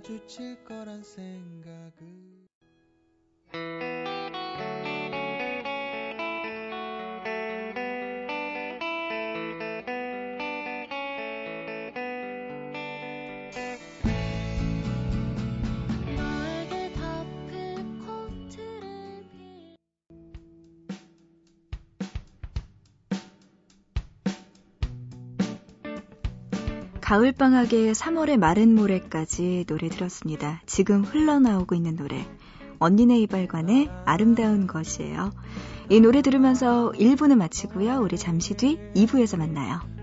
마주칠 0.04 0.62
거란 0.64 1.02
생각을 1.02 2.44
가을방학의 27.04 27.92
3월의 27.92 28.38
마른 28.38 28.74
모래까지 28.74 29.66
노래 29.68 29.90
들었습니다. 29.90 30.62
지금 30.64 31.04
흘러나오고 31.04 31.74
있는 31.74 31.96
노래. 31.96 32.26
언니네 32.78 33.18
이발관의 33.20 33.90
아름다운 34.06 34.66
것이에요. 34.66 35.30
이 35.90 36.00
노래 36.00 36.22
들으면서 36.22 36.92
1부는 36.96 37.36
마치고요. 37.36 37.98
우리 38.00 38.16
잠시 38.16 38.54
뒤 38.54 38.78
2부에서 38.96 39.36
만나요. 39.36 39.93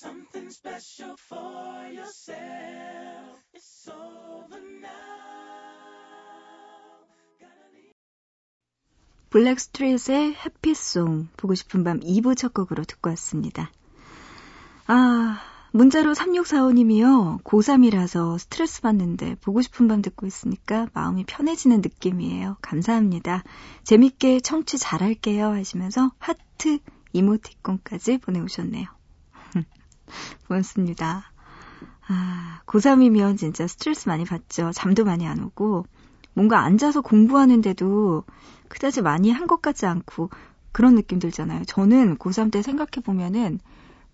Something 0.00 0.50
special 0.50 1.16
for 1.16 1.92
yourself. 1.92 3.42
It's 3.54 3.88
over 3.88 4.60
now. 4.80 5.20
블랙스트리트의 9.30 10.34
해피송 10.34 11.28
보고 11.36 11.54
싶은 11.54 11.84
밤 11.84 12.00
2부 12.00 12.36
첫 12.36 12.52
곡으로 12.52 12.84
듣고 12.84 13.10
왔습니다. 13.10 13.70
아, 14.86 15.40
문자로 15.72 16.14
3645님이요. 16.14 17.42
고3이라서 17.44 18.38
스트레스 18.38 18.80
받는데 18.82 19.36
보고 19.40 19.62
싶은 19.62 19.86
밤 19.86 20.02
듣고 20.02 20.26
있으니까 20.26 20.88
마음이 20.94 21.24
편해지는 21.24 21.80
느낌이에요. 21.80 22.56
감사합니다. 22.60 23.44
재밌게 23.84 24.40
청취 24.40 24.78
잘할게요 24.78 25.46
하시면서 25.52 26.10
하트 26.18 26.78
이모티콘까지 27.12 28.18
보내오셨네요. 28.18 28.86
고맙습니다. 30.48 31.32
아, 32.08 32.62
고3이면 32.66 33.38
진짜 33.38 33.68
스트레스 33.68 34.08
많이 34.08 34.24
받죠. 34.24 34.72
잠도 34.74 35.04
많이 35.04 35.28
안 35.28 35.40
오고, 35.40 35.86
뭔가 36.34 36.60
앉아서 36.60 37.00
공부하는데도 37.00 38.24
그다지 38.68 39.02
많이 39.02 39.30
한 39.30 39.46
것 39.46 39.62
같지 39.62 39.86
않고 39.86 40.30
그런 40.72 40.96
느낌 40.96 41.20
들잖아요. 41.20 41.64
저는 41.66 42.16
고3 42.16 42.50
때 42.50 42.62
생각해보면은 42.62 43.60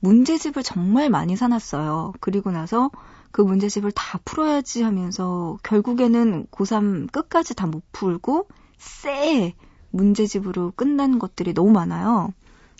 문제집을 0.01 0.63
정말 0.63 1.11
많이 1.11 1.37
사놨어요. 1.37 2.15
그리고 2.21 2.51
나서 2.51 2.91
그 3.33 3.41
문제집을 3.43 3.93
다 3.93 4.19
풀어야지 4.25 4.83
하면서 4.83 5.59
결국에는 5.63 6.47
고3 6.51 7.11
끝까지 7.13 7.55
다 7.55 7.67
못 7.67 7.83
풀고 7.93 8.49
쎄 8.79 9.55
문제집으로 9.91 10.73
끝난 10.77 11.19
것들이 11.19 11.55
너무 11.55 11.71
많아요. 11.73 12.33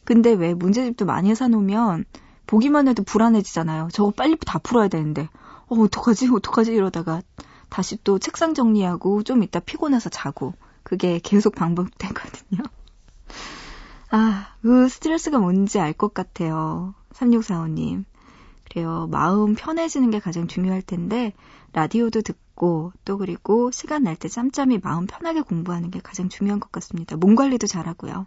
근데 0.05 0.33
왜 0.33 0.55
문제집도 0.55 1.05
많이 1.07 1.35
사놓으면 1.35 2.05
보기만 2.47 2.89
해도 2.89 3.03
불안해지잖아요. 3.03 3.89
저거 3.93 4.13
빨리 4.17 4.37
다 4.45 4.59
풀어야 4.59 4.89
되는데. 4.89 5.29
어, 5.69 5.77
어떡하지? 5.81 6.29
어떡하지? 6.35 6.73
이러다가 6.73 7.23
다시 7.69 7.97
또 8.05 8.19
책상 8.19 8.55
정리하고 8.55 9.23
좀 9.25 9.43
이따 9.43 9.61
피곤해서 9.61 10.11
자고. 10.11 10.55
그게 10.85 11.19
계속 11.23 11.55
반복되거든요. 11.57 12.63
아, 14.11 14.49
그 14.63 14.89
스트레스가 14.89 15.39
뭔지 15.39 15.79
알 15.81 15.93
것 15.93 16.15
같아요. 16.15 16.95
3645님. 17.17 18.05
그래요. 18.69 19.09
마음 19.11 19.55
편해지는 19.55 20.11
게 20.11 20.19
가장 20.19 20.49
중요할 20.49 20.83
텐데, 20.83 21.33
라디오도 21.73 22.23
듣고, 22.23 22.93
또 23.05 23.19
그리고 23.19 23.71
시간 23.71 24.03
날 24.05 24.17
때 24.17 24.29
짬짬이 24.29 24.79
마음 24.83 25.07
편하게 25.07 25.41
공부하는 25.41 25.91
게 25.91 26.01
가장 26.01 26.29
중요한 26.29 26.59
것 26.61 26.73
같습니다. 26.73 27.17
몸 27.17 27.35
관리도 27.37 27.67
잘하고요. 27.67 28.27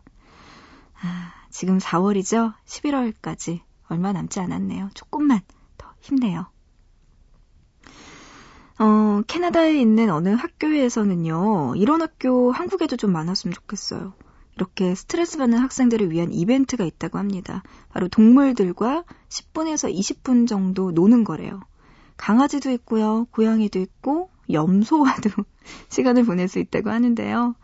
아, 1.02 1.34
지금 1.49 1.78
4월이죠? 1.78 2.54
11월까지 2.65 3.62
얼마 3.89 4.12
남지 4.13 4.39
않았네요. 4.39 4.89
조금만 4.93 5.41
더 5.78 5.93
힘내요. 6.02 6.47
어, 8.80 9.21
캐나다에 9.28 9.80
있는 9.80 10.10
어느 10.10 10.30
학교에서는요, 10.30 11.75
이런 11.75 12.02
학교 12.02 12.52
한국에도 12.52 12.95
좀 12.95 13.12
많았으면 13.12 13.54
좋겠어요. 13.54 14.13
이렇게 14.60 14.93
스트레스 14.93 15.38
받는 15.38 15.58
학생들을 15.58 16.12
위한 16.12 16.34
이벤트가 16.34 16.84
있다고 16.84 17.17
합니다. 17.17 17.63
바로 17.88 18.10
동물들과 18.10 19.06
10분에서 19.30 19.93
20분 19.93 20.50
정도 20.50 20.91
노는 20.91 21.24
거래요. 21.24 21.62
강아지도 22.17 22.69
있고요, 22.72 23.26
고양이도 23.32 23.80
있고, 23.80 24.30
염소와도 24.52 25.30
시간을 25.88 26.26
보낼 26.26 26.50
수 26.50 26.60
있다고 26.60 26.89
하는데요. 26.89 27.56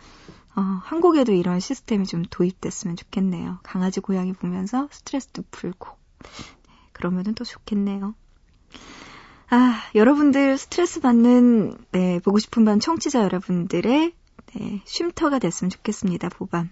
어, 0.56 0.62
한국에도 0.62 1.34
이런 1.34 1.60
시스템이 1.60 2.06
좀 2.06 2.24
도입됐으면 2.30 2.96
좋겠네요. 2.96 3.60
강아지, 3.64 4.00
고양이 4.00 4.32
보면서 4.32 4.88
스트레스도 4.90 5.44
풀고. 5.52 5.90
그러면은 6.94 7.36
또 7.36 7.44
좋겠네요. 7.44 8.16
아, 9.50 9.82
여러분들 9.96 10.58
스트레스 10.58 11.02
받는, 11.02 11.78
네, 11.92 12.20
보고 12.20 12.40
싶은 12.40 12.64
밤 12.64 12.80
청취자 12.80 13.22
여러분들의, 13.22 14.14
네, 14.56 14.82
쉼터가 14.86 15.40
됐으면 15.40 15.70
좋겠습니다, 15.70 16.30
보밤. 16.30 16.70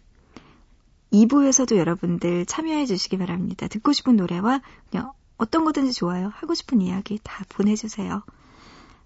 2부에서도 1.13 1.78
여러분들 1.78 2.45
참여해 2.45 2.86
주시기 2.86 3.17
바랍니다. 3.17 3.67
듣고 3.67 3.93
싶은 3.93 4.15
노래와 4.15 4.62
그냥 4.89 5.12
어떤 5.38 5.63
거든지 5.63 5.93
좋아요. 5.93 6.32
하고 6.34 6.56
싶은 6.56 6.82
이야기 6.82 7.19
다 7.23 7.45
보내주세요. 7.49 8.23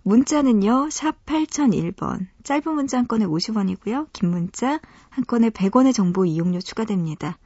문자는요, 0.03 0.89
샵 0.89 1.25
8001번. 1.25 2.27
짧은 2.43 2.73
문자 2.73 2.97
한 2.97 3.07
건에 3.07 3.25
50원이고요. 3.25 4.07
긴 4.13 4.31
문자 4.31 4.79
한 5.09 5.25
건에 5.25 5.49
100원의 5.49 5.93
정보 5.93 6.23
이용료 6.25 6.61
추가됩니다. 6.61 7.37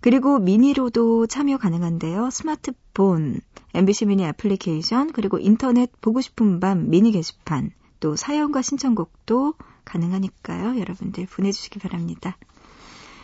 그리고 0.00 0.38
미니로도 0.38 1.26
참여 1.26 1.58
가능한데요. 1.58 2.30
스마트폰, 2.30 3.40
MBC 3.74 4.06
미니 4.06 4.24
애플리케이션, 4.24 5.12
그리고 5.12 5.38
인터넷 5.38 5.90
보고 6.00 6.20
싶은 6.20 6.60
밤 6.60 6.88
미니 6.88 7.10
게시판, 7.10 7.72
또 7.98 8.14
사연과 8.14 8.62
신청곡도 8.62 9.54
가능하니까요. 9.84 10.78
여러분들 10.78 11.26
보내주시기 11.26 11.80
바랍니다. 11.80 12.36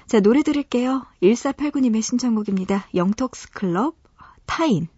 자, 0.09 0.21
노래 0.21 0.43
들을게요. 0.43 1.05
1489님의 1.23 2.01
신청곡입니다. 2.01 2.89
영턱스 2.95 3.51
클럽, 3.51 3.95
타인. 4.47 4.89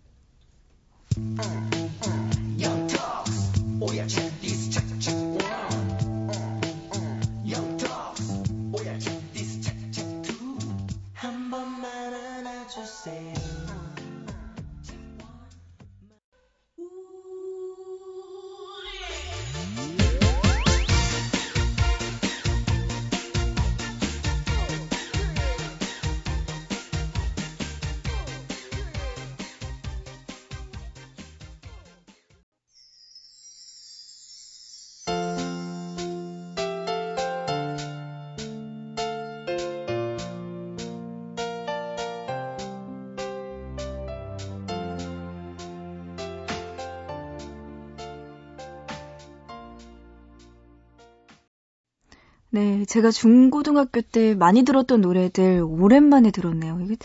네, 52.53 52.85
제가 52.85 53.13
중고등학교 53.13 54.01
때 54.01 54.35
많이 54.35 54.65
들었던 54.65 55.01
노래들 55.01 55.63
오랜만에 55.65 56.33
들었네요. 56.33 56.81
이게, 56.83 56.97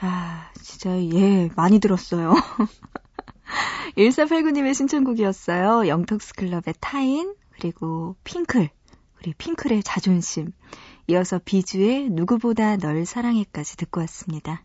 아, 0.00 0.48
진짜, 0.54 0.90
예, 1.14 1.50
많이 1.56 1.80
들었어요. 1.80 2.34
1489님의 3.98 4.74
신청곡이었어요. 4.74 5.88
영턱스 5.88 6.34
클럽의 6.34 6.74
타인, 6.78 7.34
그리고 7.50 8.14
핑클, 8.22 8.70
그리고 9.16 9.36
핑클의 9.38 9.82
자존심. 9.82 10.52
이어서 11.08 11.40
비주의 11.44 12.08
누구보다 12.08 12.76
널 12.76 13.04
사랑해까지 13.04 13.76
듣고 13.78 14.00
왔습니다. 14.02 14.64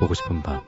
보고 0.00 0.14
싶은 0.14 0.42
밤. 0.42 0.62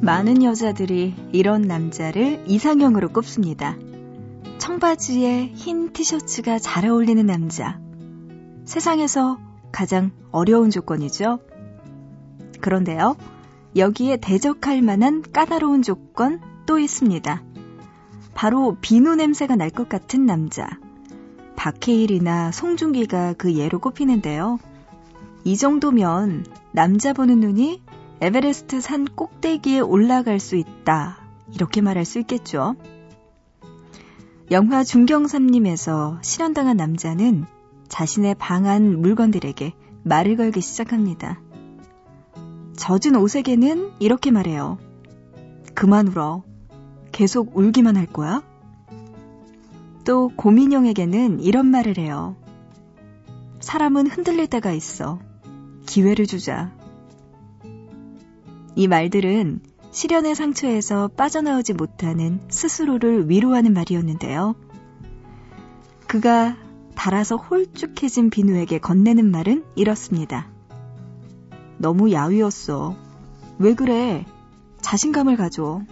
많은 0.00 0.42
여자들이 0.42 1.14
이런 1.32 1.62
남자를 1.62 2.42
이상형으로 2.48 3.10
꼽습니다. 3.10 3.76
청바지에 4.62 5.54
흰 5.56 5.92
티셔츠가 5.92 6.60
잘 6.60 6.86
어울리는 6.86 7.26
남자. 7.26 7.80
세상에서 8.64 9.40
가장 9.72 10.12
어려운 10.30 10.70
조건이죠. 10.70 11.40
그런데요, 12.60 13.16
여기에 13.74 14.18
대적할 14.18 14.80
만한 14.80 15.24
까다로운 15.32 15.82
조건 15.82 16.40
또 16.64 16.78
있습니다. 16.78 17.42
바로 18.34 18.76
비누 18.80 19.16
냄새가 19.16 19.56
날 19.56 19.68
것 19.70 19.88
같은 19.88 20.26
남자. 20.26 20.68
박해일이나 21.56 22.52
송중기가 22.52 23.34
그 23.36 23.54
예로 23.54 23.80
꼽히는데요. 23.80 24.60
이 25.42 25.56
정도면 25.56 26.46
남자 26.70 27.12
보는 27.12 27.40
눈이 27.40 27.82
에베레스트 28.20 28.80
산 28.80 29.06
꼭대기에 29.06 29.80
올라갈 29.80 30.38
수 30.38 30.54
있다. 30.54 31.18
이렇게 31.52 31.80
말할 31.80 32.04
수 32.04 32.20
있겠죠. 32.20 32.76
영화 34.52 34.84
중경삼림에서 34.84 36.18
실현당한 36.20 36.76
남자는 36.76 37.46
자신의 37.88 38.34
방한 38.34 39.00
물건들에게 39.00 39.72
말을 40.02 40.36
걸기 40.36 40.60
시작합니다. 40.60 41.40
젖은 42.76 43.16
옷에게는 43.16 43.92
이렇게 43.98 44.30
말해요. 44.30 44.76
그만 45.72 46.08
울어. 46.08 46.42
계속 47.12 47.56
울기만 47.56 47.96
할 47.96 48.04
거야? 48.04 48.42
또 50.04 50.30
고민형에게는 50.36 51.40
이런 51.40 51.68
말을 51.68 51.96
해요. 51.96 52.36
사람은 53.60 54.06
흔들릴 54.06 54.48
때가 54.48 54.72
있어. 54.72 55.18
기회를 55.86 56.26
주자. 56.26 56.70
이 58.76 58.86
말들은 58.86 59.60
시련의 59.92 60.34
상처에서 60.34 61.08
빠져나오지 61.08 61.74
못하는 61.74 62.40
스스로를 62.48 63.28
위로하는 63.28 63.74
말이었는데요. 63.74 64.54
그가 66.08 66.56
달아서 66.94 67.36
홀쭉해진 67.36 68.30
비누에게 68.30 68.78
건네는 68.78 69.30
말은 69.30 69.64
이렇습니다. 69.76 70.48
너무 71.76 72.10
야위었어. 72.10 72.96
왜 73.58 73.74
그래? 73.74 74.24
자신감을 74.80 75.36
가져. 75.36 75.82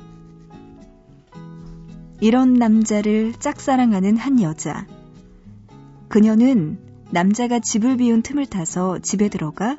이런 2.21 2.55
남자를 2.55 3.35
짝사랑하는 3.35 4.17
한 4.17 4.41
여자. 4.41 4.87
그녀는 6.09 6.79
남자가 7.11 7.59
집을 7.59 7.99
비운 7.99 8.23
틈을 8.23 8.47
타서 8.47 8.99
집에 9.01 9.29
들어가 9.29 9.77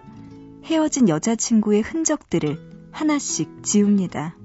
헤어진 0.66 1.10
여자친구의 1.10 1.82
흔적들을 1.82 2.81
하나씩 2.92 3.64
지웁니다. 3.64 4.36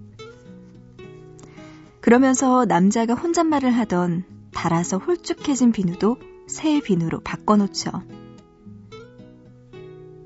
그러면서 2.00 2.64
남자가 2.64 3.14
혼잣말을 3.14 3.70
하던 3.70 4.24
달아서 4.52 4.98
홀쭉해진 4.98 5.72
비누도 5.72 6.16
새 6.46 6.80
비누로 6.80 7.20
바꿔놓죠. 7.20 7.90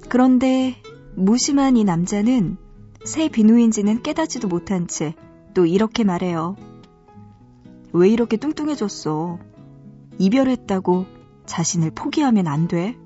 그런데 0.08 0.76
무심한 1.14 1.76
이 1.76 1.84
남자는 1.84 2.56
새 3.04 3.28
비누인지는 3.28 4.02
깨닫지도 4.02 4.48
못한 4.48 4.86
채 4.86 5.14
또 5.54 5.66
이렇게 5.66 6.04
말해요. 6.04 6.56
왜 7.92 8.08
이렇게 8.08 8.36
뚱뚱해졌어? 8.36 9.38
이별했다고 10.18 11.06
자신을 11.46 11.90
포기하면 11.90 12.46
안 12.46 12.68
돼? 12.68 12.96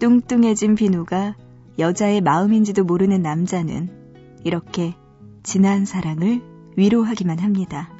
뚱뚱해진 0.00 0.74
비누가 0.74 1.36
여자의 1.80 2.20
마음인지도 2.20 2.84
모르는 2.84 3.22
남자는 3.22 3.88
이렇게 4.44 4.94
지난 5.42 5.84
사랑을 5.84 6.42
위로하기만 6.76 7.38
합니다. 7.38 7.90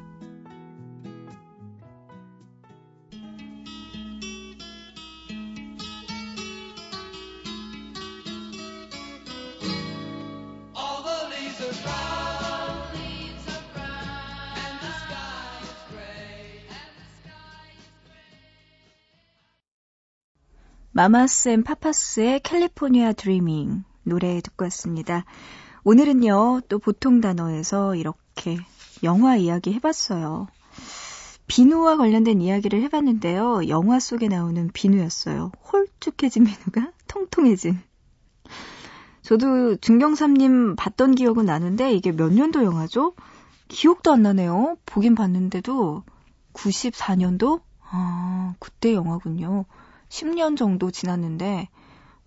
마마스 21.01 21.49
앤 21.49 21.63
파파스의 21.63 22.41
California 22.41 23.11
Dreamin' 23.11 23.83
노래 24.03 24.39
듣고 24.39 24.65
왔습니다. 24.65 25.25
오늘은요, 25.83 26.61
또 26.69 26.77
보통 26.77 27.21
단어에서 27.21 27.95
이렇게 27.95 28.59
영화 29.01 29.35
이야기 29.35 29.73
해봤어요. 29.73 30.45
비누와 31.47 31.97
관련된 31.97 32.39
이야기를 32.39 32.83
해봤는데요. 32.83 33.67
영화 33.67 33.99
속에 33.99 34.27
나오는 34.27 34.69
비누였어요. 34.71 35.51
홀쭉해진 35.73 36.43
비누가 36.43 36.91
통통해진. 37.07 37.79
저도 39.23 39.77
중경삼림 39.77 40.75
봤던 40.75 41.15
기억은 41.15 41.47
나는데 41.47 41.95
이게 41.95 42.11
몇 42.11 42.31
년도 42.31 42.63
영화죠? 42.63 43.15
기억도 43.69 44.13
안 44.13 44.21
나네요. 44.21 44.77
보긴 44.85 45.15
봤는데도 45.15 46.03
94년도? 46.53 47.61
아, 47.89 48.53
그때 48.59 48.93
영화군요. 48.93 49.65
10년 50.11 50.57
정도 50.57 50.91
지났는데 50.91 51.69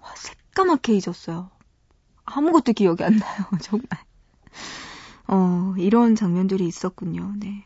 와, 0.01 0.09
새까맣게 0.17 0.95
잊었어요. 0.95 1.51
아무것도 2.25 2.73
기억이 2.73 3.05
안 3.05 3.19
나요, 3.19 3.45
정말. 3.61 3.87
어, 5.29 5.75
이런 5.77 6.15
장면들이 6.15 6.67
있었군요. 6.67 7.35
네. 7.37 7.65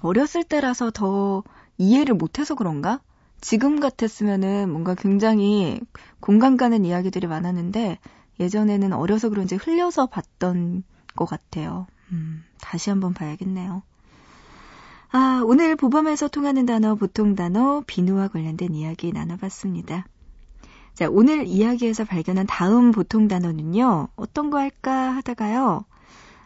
어렸을 0.00 0.42
때라서 0.42 0.90
더 0.90 1.44
이해를 1.78 2.14
못해서 2.14 2.54
그런가? 2.54 3.00
지금 3.40 3.80
같았으면은 3.80 4.70
뭔가 4.70 4.94
굉장히 4.94 5.80
공감 6.20 6.56
가는 6.56 6.84
이야기들이 6.84 7.26
많았는데 7.28 7.98
예전에는 8.40 8.92
어려서 8.92 9.28
그런지 9.28 9.54
흘려서 9.56 10.06
봤던 10.06 10.82
것 11.14 11.26
같아요. 11.26 11.86
음, 12.10 12.44
다시 12.60 12.90
한번 12.90 13.14
봐야겠네요. 13.14 13.82
아, 15.12 15.42
오늘 15.44 15.76
보밤에서 15.76 16.28
통하는 16.28 16.64
단어, 16.66 16.94
보통 16.94 17.34
단어, 17.34 17.82
비누와 17.86 18.28
관련된 18.28 18.74
이야기 18.74 19.12
나눠봤습니다. 19.12 20.06
자, 20.94 21.08
오늘 21.10 21.46
이야기에서 21.46 22.04
발견한 22.04 22.46
다음 22.46 22.92
보통 22.92 23.28
단어는요, 23.28 24.08
어떤 24.16 24.50
거 24.50 24.58
할까 24.58 25.10
하다가요, 25.16 25.84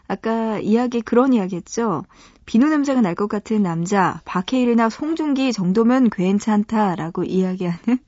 아까 0.07 0.59
이야기 0.59 1.01
그런 1.01 1.33
이야기 1.33 1.55
했죠. 1.55 2.03
비누 2.45 2.67
냄새가 2.69 3.01
날 3.01 3.15
것 3.15 3.27
같은 3.27 3.63
남자, 3.63 4.21
박해일이나 4.25 4.89
송중기 4.89 5.53
정도면 5.53 6.09
괜찮다라고 6.09 7.23
이야기하는, 7.23 7.99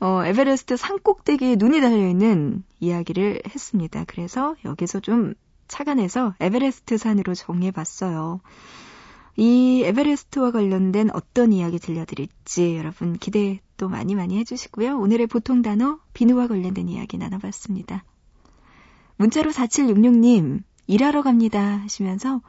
어, 0.00 0.24
에베레스트 0.24 0.76
산 0.76 0.98
꼭대기에 0.98 1.56
눈이 1.56 1.80
달려있는 1.80 2.64
이야기를 2.80 3.42
했습니다. 3.46 4.04
그래서 4.08 4.56
여기서 4.64 5.00
좀 5.00 5.34
착안해서 5.68 6.34
에베레스트 6.40 6.98
산으로 6.98 7.34
정해봤어요. 7.34 8.40
이 9.36 9.82
에베레스트와 9.84 10.50
관련된 10.50 11.10
어떤 11.14 11.52
이야기 11.52 11.78
들려드릴지 11.78 12.76
여러분 12.76 13.16
기대 13.16 13.60
또 13.76 13.88
많이 13.88 14.14
많이 14.14 14.38
해주시고요. 14.38 14.98
오늘의 14.98 15.26
보통 15.26 15.62
단어 15.62 15.98
비누와 16.12 16.48
관련된 16.48 16.88
이야기 16.88 17.16
나눠봤습니다. 17.16 18.04
문자로 19.16 19.50
4766님 19.50 20.62
일하러 20.86 21.22
갑니다 21.22 21.80
하시면서 21.82 22.42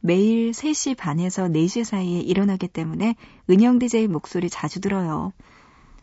매일 0.00 0.50
3시 0.50 0.96
반에서 0.96 1.48
4시 1.48 1.84
사이에 1.84 2.20
일어나기 2.20 2.68
때문에 2.68 3.16
은영 3.48 3.78
DJ 3.78 4.08
목소리 4.08 4.50
자주 4.50 4.80
들어요. 4.80 5.32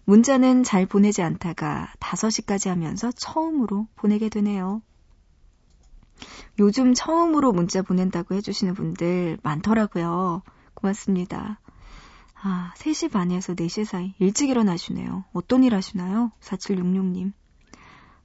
문자는 0.05 0.63
잘 0.63 0.85
보내지 0.85 1.21
않다가 1.21 1.93
5시까지 1.99 2.69
하면서 2.69 3.11
처음으로 3.11 3.87
보내게 3.95 4.29
되네요. 4.29 4.81
요즘 6.59 6.93
처음으로 6.93 7.51
문자 7.51 7.81
보낸다고 7.81 8.35
해주시는 8.35 8.73
분들 8.73 9.39
많더라고요. 9.43 10.41
고맙습니다. 10.73 11.59
아, 12.41 12.73
3시 12.77 13.11
반에서 13.11 13.53
4시 13.53 13.85
사이 13.85 14.13
일찍 14.19 14.49
일어나시네요. 14.49 15.23
어떤 15.33 15.63
일 15.63 15.75
하시나요? 15.75 16.31
4766님. 16.41 17.31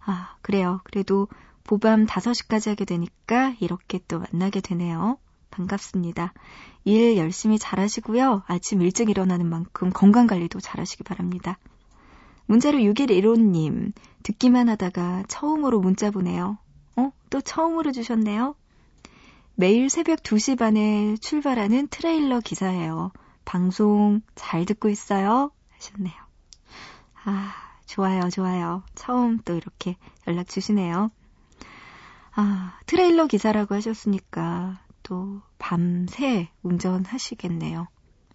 아, 0.04 0.37
그래요. 0.42 0.80
그래도 0.84 1.28
보밤 1.64 2.06
5시까지 2.06 2.70
하게 2.70 2.84
되니까 2.84 3.54
이렇게 3.61 4.00
또 4.08 4.20
만나게 4.20 4.61
되네요. 4.61 5.18
반갑습니다. 5.50 6.32
일 6.84 7.16
열심히 7.16 7.58
잘 7.58 7.78
하시고요. 7.78 8.42
아침 8.46 8.80
일찍 8.82 9.11
일어나는 9.11 9.48
만큼 9.48 9.90
건강 9.90 10.26
관리도 10.26 10.61
잘 10.61 10.80
하시기 10.80 11.04
바랍니다. 11.04 11.58
문자로 12.46 12.78
6115님, 12.78 13.92
듣기만 14.22 14.68
하다가 14.70 15.24
처음으로 15.28 15.80
문자 15.80 16.11
보내요. 16.11 16.58
어? 16.98 17.12
또 17.30 17.40
처음으로 17.40 17.92
주셨네요. 17.92 18.54
매일 19.54 19.88
새벽 19.88 20.22
2시 20.22 20.58
반에 20.58 21.16
출발하는 21.16 21.88
트레일러 21.88 22.40
기사예요. 22.40 23.12
방송 23.44 24.20
잘 24.34 24.64
듣고 24.64 24.88
있어요. 24.88 25.50
하셨네요. 25.76 26.14
아, 27.24 27.54
좋아요, 27.87 28.28
좋아요. 28.30 28.82
처음 28.94 29.38
또 29.44 29.54
이렇게 29.54 29.96
연락 30.26 30.48
주시네요. 30.48 31.11
아, 32.34 32.78
트레일러 32.87 33.26
기사라고 33.26 33.74
하셨으니까 33.74 34.78
또 35.02 35.40
밤새 35.58 36.50
운전하시겠네요. 36.62 37.88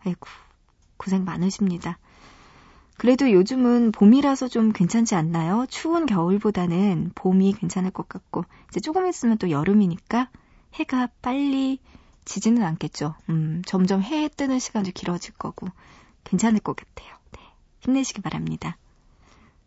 아이고, 0.06 0.28
고생 0.98 1.24
많으십니다. 1.26 2.00
그래도 2.98 3.32
요즘은 3.32 3.92
봄이라서 3.92 4.48
좀 4.48 4.72
괜찮지 4.72 5.16
않나요? 5.16 5.66
추운 5.70 6.06
겨울보다는 6.06 7.12
봄이 7.16 7.54
괜찮을 7.54 7.92
것 7.92 8.08
같고, 8.08 8.46
이제 8.70 8.80
조금 8.80 9.08
있으면 9.08 9.38
또 9.38 9.50
여름이니까 9.50 10.30
해가 10.76 11.10
빨리 11.22 11.80
지지는 12.26 12.64
않겠죠. 12.64 13.16
음, 13.30 13.62
점점 13.66 14.02
해 14.02 14.30
뜨는 14.30 14.60
시간도 14.60 14.92
길어질 14.94 15.34
거고, 15.34 15.68
괜찮을 16.24 16.60
것 16.60 16.76
같아요. 16.76 17.16
네. 17.32 17.40
힘내시기 17.80 18.22
바랍니다. 18.22 18.78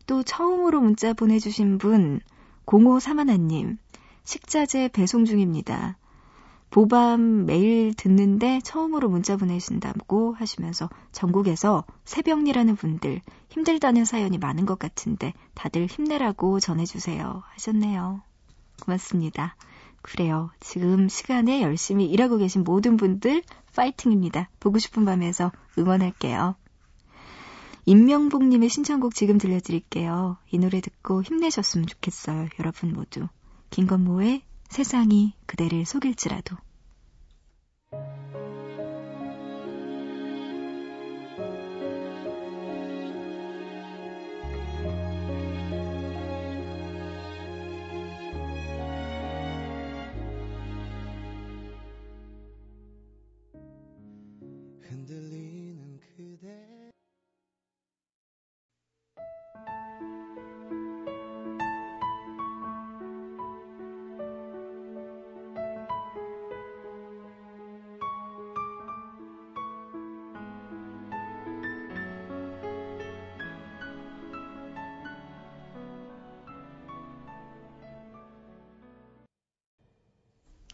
또 0.06 0.22
처음으로 0.22 0.80
문자 0.80 1.12
보내주신 1.12 1.78
분, 1.78 2.20
0531님, 2.64 3.76
식자재 4.24 4.88
배송 4.92 5.24
중입니다. 5.24 5.96
보밤 6.70 7.46
매일 7.46 7.94
듣는데 7.94 8.61
처음으로 8.62 9.09
문자 9.09 9.37
보내신다고 9.37 10.35
하시면서 10.35 10.90
전국에서 11.12 11.85
새벽이라는 12.05 12.76
분들 12.76 13.20
힘들다는 13.48 14.05
사연이 14.05 14.37
많은 14.38 14.66
것 14.66 14.79
같은데 14.79 15.33
다들 15.55 15.87
힘내라고 15.87 16.61
전해주세요 16.61 17.42
하셨네요. 17.55 18.20
고맙습니다. 18.83 19.57
그래요. 20.02 20.50
지금 20.61 21.09
시간에 21.09 21.62
열심히 21.62 22.07
일하고 22.07 22.37
계신 22.37 22.62
모든 22.62 22.96
분들 22.96 23.42
파이팅입니다. 23.74 24.50
보고 24.61 24.79
싶은 24.79 25.05
밤에서 25.05 25.50
응원할게요. 25.79 26.55
임명복님의 27.87 28.68
신청곡 28.68 29.14
지금 29.14 29.38
들려드릴게요. 29.38 30.37
이 30.50 30.59
노래 30.59 30.81
듣고 30.81 31.22
힘내셨으면 31.22 31.87
좋겠어요. 31.87 32.48
여러분 32.59 32.92
모두. 32.92 33.29
김건모의 33.70 34.42
세상이 34.68 35.35
그대를 35.46 35.87
속일지라도. 35.87 36.57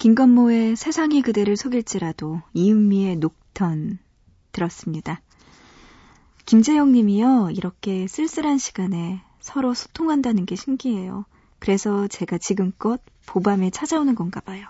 김건모의 0.03 0.75
세상이 0.75 1.23
그대를 1.23 1.57
속일지라도 1.57 2.43
이은미의 2.55 3.19
녹턴 3.19 4.01
들었습니다. 4.51 5.21
김재영 6.45 6.91
님이요. 6.91 7.51
이렇게 7.53 8.09
쓸쓸한 8.09 8.59
시간에 8.59 9.23
서로 9.39 9.75
소통한다는 9.75 10.45
게 10.45 10.57
신기해요. 10.57 11.25
그래서 11.61 12.09
제가 12.09 12.39
지금껏 12.39 13.01
보밤에 13.27 13.71
찾아오는 13.71 14.17
건가 14.17 14.41
봐요. 14.41 14.67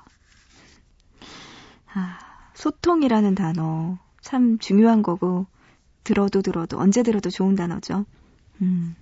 아, 1.94 2.18
소통이라는 2.52 3.34
단어 3.34 3.98
참 4.20 4.58
중요한 4.58 5.02
거고 5.02 5.46
들어도 6.04 6.42
들어도 6.42 6.78
언제 6.78 7.02
들어도 7.02 7.30
좋은 7.30 7.56
단어죠. 7.56 8.04
음. 8.60 8.96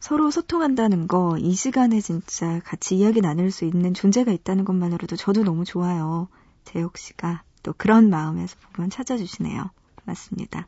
서로 0.00 0.30
소통한다는 0.30 1.06
거, 1.06 1.36
이 1.38 1.54
시간에 1.54 2.00
진짜 2.00 2.60
같이 2.64 2.96
이야기 2.96 3.20
나눌 3.20 3.50
수 3.50 3.66
있는 3.66 3.92
존재가 3.92 4.32
있다는 4.32 4.64
것만으로도 4.64 5.16
저도 5.16 5.44
너무 5.44 5.64
좋아요. 5.64 6.28
재혁 6.64 6.96
씨가 6.96 7.42
또 7.62 7.74
그런 7.76 8.08
마음에서 8.08 8.56
보면 8.72 8.88
찾아주시네요. 8.88 9.70
고맙습니다. 9.96 10.66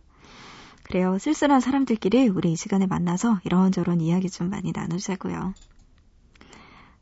그래요. 0.82 1.18
쓸쓸한 1.18 1.60
사람들끼리 1.60 2.28
우리 2.28 2.52
이 2.52 2.56
시간에 2.56 2.86
만나서 2.86 3.40
이런저런 3.44 4.02
이야기 4.02 4.28
좀 4.28 4.50
많이 4.50 4.70
나누자고요. 4.72 5.54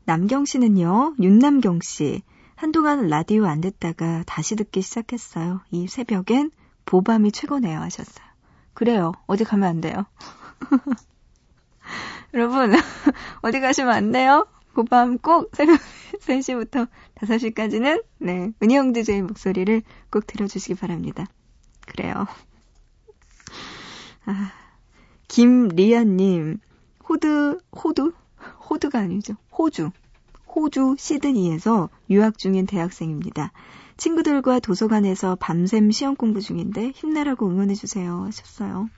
남경 0.05 0.45
씨는요, 0.45 1.15
윤남경 1.19 1.81
씨. 1.81 2.23
한동안 2.55 3.07
라디오 3.07 3.45
안 3.45 3.59
듣다가 3.59 4.23
다시 4.25 4.55
듣기 4.55 4.81
시작했어요. 4.81 5.61
이 5.71 5.87
새벽엔 5.87 6.51
보밤이 6.85 7.33
최고네요 7.33 7.79
하셨어요. 7.79 8.25
그래요. 8.73 9.11
어디 9.27 9.43
가면 9.43 9.67
안 9.67 9.81
돼요. 9.81 10.05
여러분, 12.33 12.71
어디 13.41 13.59
가시면 13.59 13.93
안 13.93 14.11
돼요? 14.11 14.47
그밤꼭 14.73 15.51
새벽 15.53 15.79
3시부터 16.21 16.87
5시까지는, 17.15 18.03
네, 18.19 18.51
은영 18.61 18.93
DJ 18.93 19.23
목소리를 19.23 19.81
꼭 20.09 20.27
들어주시기 20.27 20.75
바랍니다. 20.75 21.25
그래요. 21.87 22.25
아, 24.25 24.51
김리아님, 25.27 26.59
호드, 27.07 27.59
호두? 27.71 28.13
호두가 28.69 28.99
아니죠. 28.99 29.35
호주. 29.57 29.91
호주 30.47 30.95
시드니에서 30.97 31.89
유학 32.09 32.37
중인 32.37 32.65
대학생입니다. 32.65 33.51
친구들과 33.97 34.59
도서관에서 34.59 35.35
밤샘 35.35 35.91
시험 35.91 36.15
공부 36.15 36.41
중인데 36.41 36.91
힘내라고 36.91 37.47
응원해주세요 37.47 38.23
하셨어요. 38.23 38.89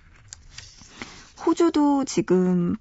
호주도 1.45 2.05
지금 2.05 2.75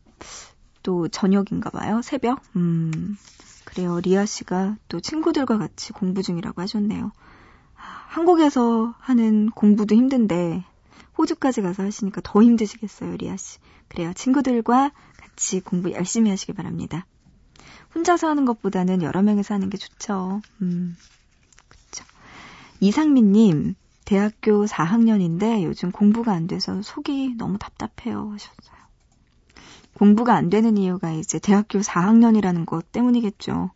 또 0.82 1.08
저녁인가 1.08 1.70
봐요. 1.70 2.00
새벽. 2.02 2.42
음. 2.56 3.16
그래요. 3.64 4.00
리아 4.00 4.26
씨가 4.26 4.76
또 4.88 5.00
친구들과 5.00 5.58
같이 5.58 5.92
공부 5.92 6.22
중이라고 6.22 6.60
하셨네요. 6.60 7.12
한국에서 7.74 8.94
하는 8.98 9.50
공부도 9.50 9.94
힘든데 9.94 10.64
호주까지 11.16 11.62
가서 11.62 11.82
하시니까 11.82 12.20
더 12.22 12.42
힘드시겠어요, 12.42 13.16
리아 13.16 13.36
씨. 13.36 13.58
그래요. 13.88 14.12
친구들과 14.14 14.92
같이 15.16 15.60
공부 15.60 15.92
열심히 15.92 16.30
하시기 16.30 16.52
바랍니다. 16.52 17.06
혼자서 17.94 18.28
하는 18.28 18.44
것보다는 18.44 19.02
여러 19.02 19.22
명이서 19.22 19.54
하는 19.54 19.70
게 19.70 19.78
좋죠. 19.78 20.40
음. 20.60 20.96
그쵸. 21.68 22.04
이상민 22.80 23.32
님, 23.32 23.74
대학교 24.04 24.66
4학년인데 24.66 25.62
요즘 25.64 25.90
공부가 25.90 26.32
안 26.32 26.46
돼서 26.46 26.82
속이 26.82 27.36
너무 27.36 27.58
답답해요 27.58 28.32
하셨어요. 28.32 28.81
공부가 30.02 30.34
안 30.34 30.50
되는 30.50 30.76
이유가 30.78 31.12
이제 31.12 31.38
대학교 31.38 31.78
4학년이라는 31.78 32.66
것 32.66 32.90
때문이겠죠. 32.90 33.70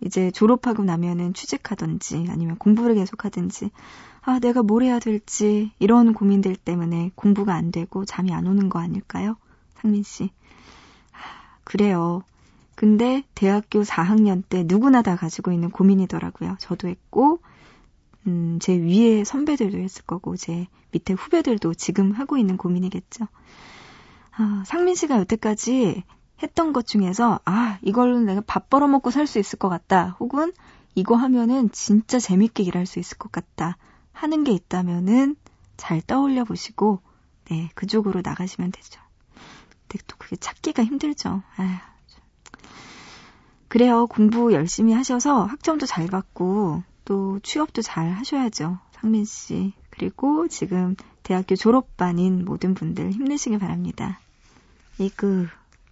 이제 0.00 0.30
졸업하고 0.30 0.84
나면은 0.84 1.34
취직하든지 1.34 2.26
아니면 2.28 2.54
공부를 2.54 2.94
계속하든지 2.94 3.72
아, 4.20 4.38
내가 4.38 4.62
뭘 4.62 4.84
해야 4.84 5.00
될지 5.00 5.72
이런 5.80 6.14
고민들 6.14 6.54
때문에 6.54 7.10
공부가 7.16 7.54
안 7.54 7.72
되고 7.72 8.04
잠이 8.04 8.32
안 8.32 8.46
오는 8.46 8.68
거 8.68 8.78
아닐까요? 8.78 9.34
상민 9.74 10.04
씨. 10.04 10.30
아, 11.10 11.58
그래요. 11.64 12.22
근데 12.76 13.24
대학교 13.34 13.82
4학년 13.82 14.44
때 14.48 14.62
누구나 14.64 15.02
다 15.02 15.16
가지고 15.16 15.50
있는 15.50 15.70
고민이더라고요. 15.70 16.58
저도 16.60 16.86
했고, 16.86 17.40
음, 18.28 18.60
제 18.60 18.76
위에 18.76 19.24
선배들도 19.24 19.78
했을 19.78 20.04
거고, 20.04 20.36
제 20.36 20.68
밑에 20.92 21.14
후배들도 21.14 21.74
지금 21.74 22.12
하고 22.12 22.36
있는 22.36 22.56
고민이겠죠. 22.56 23.26
아, 24.38 24.62
상민 24.66 24.94
씨가 24.94 25.18
여태까지 25.20 26.04
했던 26.42 26.72
것 26.72 26.86
중에서 26.86 27.40
아 27.46 27.78
이걸로 27.82 28.18
내가 28.20 28.42
밥 28.46 28.68
벌어먹고 28.68 29.10
살 29.10 29.26
수 29.26 29.38
있을 29.38 29.58
것 29.58 29.68
같다 29.68 30.16
혹은 30.20 30.52
이거 30.94 31.14
하면은 31.16 31.70
진짜 31.72 32.18
재밌게 32.18 32.62
일할 32.62 32.86
수 32.86 32.98
있을 32.98 33.16
것 33.18 33.32
같다 33.32 33.76
하는 34.12 34.44
게 34.44 34.52
있다면은 34.52 35.36
잘 35.76 36.00
떠올려 36.02 36.44
보시고 36.44 37.00
네 37.50 37.70
그쪽으로 37.74 38.20
나가시면 38.22 38.72
되죠. 38.72 39.00
근데 39.88 40.04
또 40.06 40.16
그게 40.18 40.36
찾기가 40.36 40.84
힘들죠. 40.84 41.42
아휴. 41.56 41.68
그래요 43.68 44.06
공부 44.06 44.52
열심히 44.52 44.92
하셔서 44.92 45.44
학점도 45.44 45.86
잘 45.86 46.06
받고 46.06 46.82
또 47.04 47.38
취업도 47.40 47.82
잘 47.82 48.10
하셔야죠 48.12 48.78
상민 48.92 49.24
씨 49.24 49.72
그리고 49.90 50.48
지금 50.48 50.94
대학교 51.22 51.56
졸업반인 51.56 52.44
모든 52.44 52.74
분들 52.74 53.10
힘내시길 53.10 53.58
바랍니다. 53.58 54.20
이그, 54.98 55.48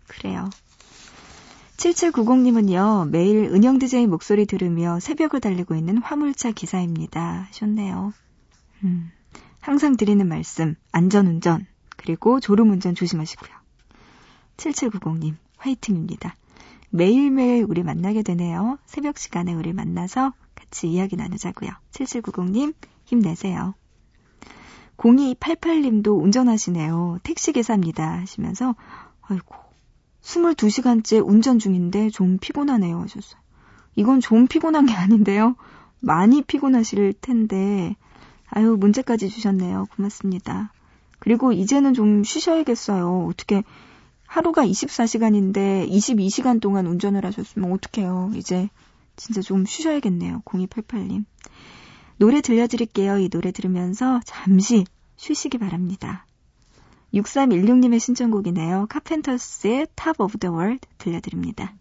그래요. 0.07 0.49
7790님은요, 1.77 3.11
매일 3.11 3.45
은영 3.53 3.79
DJ 3.79 4.07
목소리 4.07 4.47
들으며 4.47 5.01
새벽을 5.01 5.41
달리고 5.41 5.75
있는 5.75 5.99
화물차 5.99 6.53
기사입니다. 6.53 7.47
하셨네요. 7.49 8.13
음, 8.85 9.11
항상 9.61 9.97
드리는 9.97 10.27
말씀, 10.27 10.77
안전운전, 10.93 11.67
그리고 11.97 12.41
졸음운전 12.41 12.95
조심하시고요. 12.95 13.51
7790님, 14.57 15.35
화이팅입니다. 15.57 16.37
매일매일 16.91 17.67
우리 17.69 17.83
만나게 17.83 18.23
되네요. 18.23 18.79
새벽 18.87 19.19
시간에 19.19 19.53
우리 19.53 19.73
만나서 19.73 20.33
같이 20.55 20.89
이야기 20.89 21.17
나누자고요. 21.17 21.71
7790님 21.91 22.75
힘내세요. 23.05 23.75
0288님도 24.97 26.23
운전하시네요. 26.23 27.19
택시기사입니다. 27.23 28.21
하시면서 28.21 28.75
아이고 29.23 29.55
22시간째 30.23 31.27
운전 31.27 31.59
중인데 31.59 32.11
좀 32.11 32.39
피곤하네요 32.39 33.01
하셨어요. 33.01 33.41
이건 33.97 34.21
좀 34.21 34.47
피곤한 34.47 34.87
게 34.87 34.95
아닌데요. 34.95 35.57
많이 36.01 36.43
피곤하실 36.43 37.15
텐데 37.21 37.97
아유 38.49 38.77
문제까지 38.79 39.29
주셨네요. 39.29 39.87
고맙습니다. 39.97 40.73
그리고 41.19 41.53
이제는 41.53 41.95
좀 41.95 42.23
쉬셔야겠어요. 42.23 43.27
어떻게 43.31 43.63
하루가 44.27 44.67
24시간인데 44.67 45.89
22시간 45.89 46.61
동안 46.61 46.87
운전을 46.87 47.25
하셨으면 47.25 47.73
어떡해요. 47.73 48.33
이제 48.35 48.69
진짜 49.17 49.41
좀 49.41 49.65
쉬셔야겠네요. 49.65 50.43
0288님. 50.45 51.25
노래 52.17 52.41
들려드릴게요. 52.41 53.19
이 53.19 53.29
노래 53.29 53.53
들으면서 53.53 54.21
잠시 54.25 54.85
쉬시기 55.17 55.59
바랍니다. 55.59 56.27
6316님의 57.15 58.01
신청곡이네요. 58.01 58.87
카펜터스의 58.89 59.87
Top 59.97 60.23
of 60.23 60.39
the 60.39 60.53
World 60.55 60.87
들려드립니다. 60.99 61.75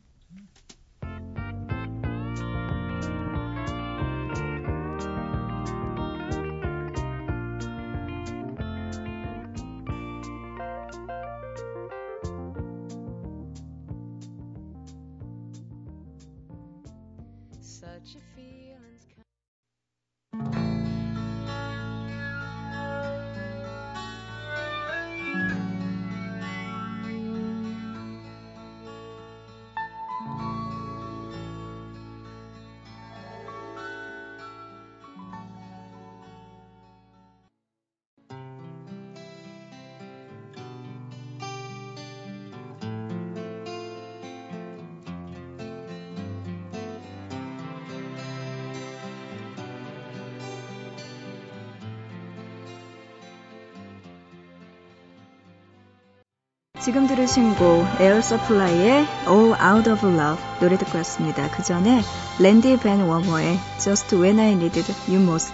지금 56.83 57.07
들으신 57.07 57.55
곡 57.55 57.85
에어 58.01 58.19
서플라이의 58.19 59.07
All 59.29 59.53
Out 59.53 59.89
of 59.89 60.05
Love 60.05 60.43
노래 60.59 60.77
듣고 60.77 60.97
왔습니다. 60.97 61.49
그 61.49 61.63
전에 61.63 62.01
랜디 62.41 62.77
밴워머의 62.79 63.57
Just 63.79 64.13
When 64.17 64.37
I 64.37 64.51
Needed 64.51 64.91
You 65.07 65.21
Most 65.21 65.53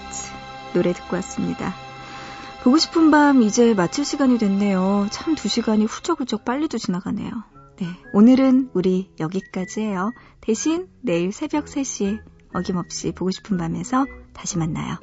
노래 0.73 0.91
듣고 0.91 1.17
왔습니다. 1.17 1.75
보고 2.63 2.79
싶은 2.79 3.11
밤 3.11 3.43
이제 3.43 3.75
마칠 3.75 4.05
시간이 4.05 4.39
됐네요. 4.39 5.05
참 5.11 5.35
두 5.35 5.47
시간이 5.47 5.85
후적후적 5.85 6.45
빨리도 6.45 6.79
지나가네요. 6.79 7.29
네, 7.77 7.85
오늘은 8.13 8.71
우리 8.73 9.11
여기까지예요. 9.19 10.11
대신 10.41 10.87
내일 11.01 11.31
새벽 11.31 11.65
3시에 11.65 12.21
어김없이 12.55 13.11
보고 13.11 13.29
싶은 13.29 13.57
밤에서 13.57 14.07
다시 14.33 14.57
만나요. 14.57 14.97